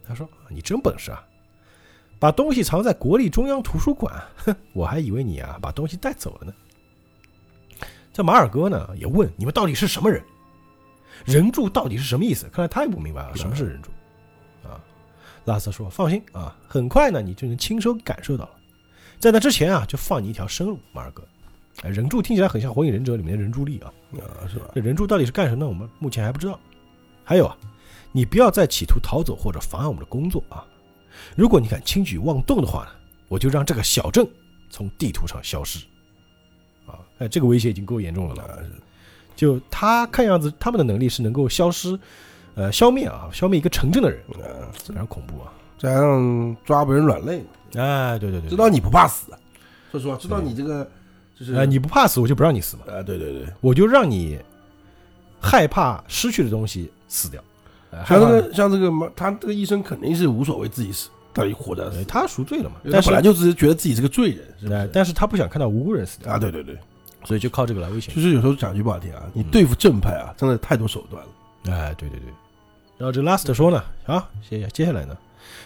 [0.07, 1.23] 他说：“你真本事啊，
[2.19, 6.53] 把东西藏在国立中央图书馆，哼， 我还以为你啊把东西带走了呢。”
[8.11, 10.21] 这马尔哥呢也问：“你们到底是什么人？
[11.25, 13.91] 人柱到底是什么意思？”看来他也不明白啊，什么是人柱
[14.69, 14.81] 啊？
[15.45, 18.51] 拉斯说：“放心啊，很快呢，你就能亲手感受到了。
[19.19, 21.23] 在那之前啊，就放你一条生路，马尔哥。
[21.83, 23.93] 哎，人柱听起来很像《火影忍者》里面的人柱力啊。
[24.15, 24.67] 啊，是吧？
[24.75, 25.67] 这人柱到底是干什么的？
[25.67, 26.59] 我们目前还不知道。
[27.25, 27.57] 还有啊，
[28.13, 30.65] 你不要再企图逃走或者妨碍我们的工作啊！
[31.37, 32.91] 如果你敢轻举妄动的话呢，
[33.29, 34.27] 我就让这个小镇
[34.71, 35.85] 从地图上消失。
[36.87, 38.65] 啊，哎，这个威胁已经够严重了了。
[39.39, 41.97] 就他看样子，他们的能力是能够消失，
[42.57, 45.53] 呃，消灭啊，消灭一个城镇的人，啊，非常恐怖啊！
[45.79, 47.45] 再加上抓不人软肋，
[47.77, 49.31] 哎，对对对，知道你不怕死，
[49.93, 50.85] 说实话，知道你这个
[51.39, 54.37] 就是哎，你不怕死，我就不让你死嘛，啊，对对对，我就让你
[55.41, 57.41] 害怕失去的东西死掉。
[58.05, 64.91] 像这个像这个嘛，他这个医生肯定是无所谓自己死，到底活着他赎罪了嘛，但但是本来就只是觉得自己是个罪人，是不哎是？
[64.93, 66.33] 但是他不想看到无辜人死掉。
[66.33, 66.77] 啊，对对对，
[67.29, 68.23] 所以就靠这个来威胁就。
[68.23, 71.29] 是有时候讲句不好听啊，你对付正派啊，真的太多手段了。
[71.71, 72.33] 哎，对对对。
[72.97, 75.15] 然后这 Last 说呢，啊，接接下来呢，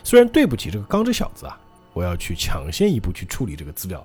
[0.03, 1.57] 虽然对不起这个钢之小子啊，
[1.93, 4.05] 我要去抢先一步去处理这个资料。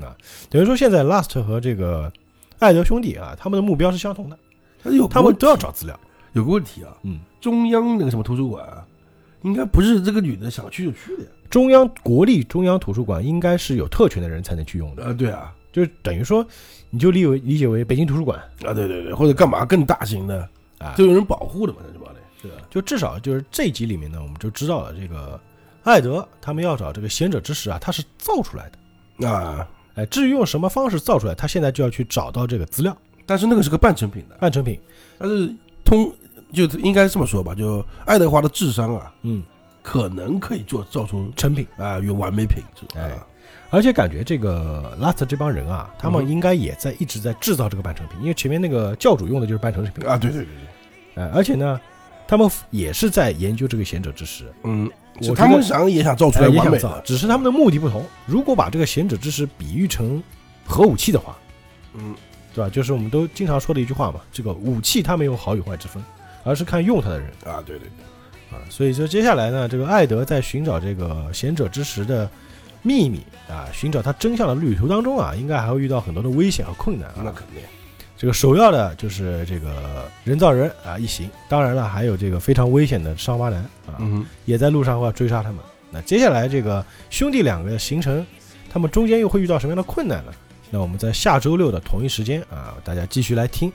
[0.00, 0.16] 啊，
[0.48, 2.10] 等于说现在 Last 和这个
[2.58, 4.38] 艾德兄弟啊，他们的目标是相同的，
[4.82, 6.00] 但是有他们都要找资料。
[6.32, 8.86] 有个问题啊，嗯，中央那个什么图书馆啊，
[9.42, 11.28] 应该不是这个女的想去就去的呀。
[11.50, 16.44] 中央国立中央图书馆应该是有特权的人才能去用的，啊，对啊，就是等于说，
[16.90, 18.38] 你就理为理解为北京图书馆。
[18.64, 20.48] 啊，对对对，或者干嘛更大型的，
[20.78, 22.56] 啊，就有人保护的嘛，那就完了，对吧？
[22.68, 25.40] 就至少就是这一集里面呢，我们就知道了这个
[25.84, 29.28] 艾德他们要找这个贤者之石啊，他是造出来的。
[29.28, 32.96] 啊，哎，至于用什么方式造出来，他现在就要去找到这个资料。
[33.26, 34.80] 但是那个是个半成品的，半成品。
[35.18, 35.54] 但是
[35.84, 36.12] 通
[36.52, 39.42] 就应该这么说吧，就爱德华的智商啊，嗯，
[39.82, 41.64] 可能可以做造出成品。
[41.76, 43.10] 啊有完美品质，哎。
[43.12, 43.26] 啊
[43.70, 50.06] 而且感觉这个 Last 这帮人啊，他们嗯应该也在一直在制造这个半成品，因为前面那个教主用的就是半成品。
[50.06, 50.46] 啊，对对对
[51.14, 51.80] 对，哎，而且呢，
[52.26, 54.90] 他们也是在研究这个贤者之石，嗯，
[55.28, 58.04] 我他们想也想造出哎来完美也想造，只是他们的目的不同。
[58.26, 60.22] 如果把这个贤者之石比喻成
[60.66, 61.36] 核武器的话，
[61.94, 62.14] 嗯，
[62.52, 62.68] 对吧？
[62.68, 66.02] 就是我们都经常说的一句话嘛，这个武器它没有好与坏之分，
[66.42, 67.28] 而是看用它的人。
[67.44, 72.28] 啊，对对对，啊，所以说接下来呢，这个艾德在寻找这个贤者之石的
[72.82, 77.16] 秘密啊，寻找他真相的旅途当中啊，应该还会遇到很多的危险和困难啊。
[77.24, 77.62] 那肯定，
[78.16, 85.58] 这个首要的就是这个人造人啊一行，当然了，还有这个非常危险的伤疤男啊，嗯也在路上会要追杀他们。
[85.90, 88.24] 那接下来这个兄弟两个的行程，
[88.70, 90.32] 他们中间又会遇到什么样的困难呢？
[90.70, 93.72] 那我们在下周六的同一时间啊，大家继续来听。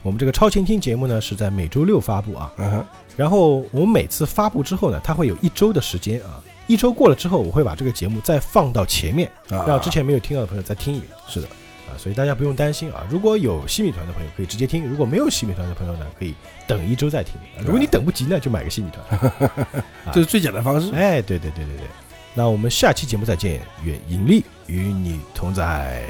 [0.00, 2.84] 我们这个超前听节目呢是在每周六发布啊，嗯哼，
[3.16, 11.10] 然后我们每次发布之后呢，它会有一周的时间啊，一周过了之后，我会把这个节目再放到前面，让之前没有听到的朋友再听一遍。
[11.26, 11.48] 是的，
[11.88, 13.04] 啊，所以大家不用担心啊。
[13.10, 16.34] 如果有西米团的朋友可以直接听，如果没有西米团的朋友呢，可以
[16.66, 17.34] 等一周再听。
[17.64, 19.32] 如果你等不及呢，就买个西米团，
[20.12, 20.94] 这是最简单方式。
[20.94, 21.86] 哎，对对对对对，
[22.34, 26.04] 那我们下期节目再见，愿引力与你同在，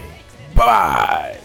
[0.56, 1.36] 拜拜。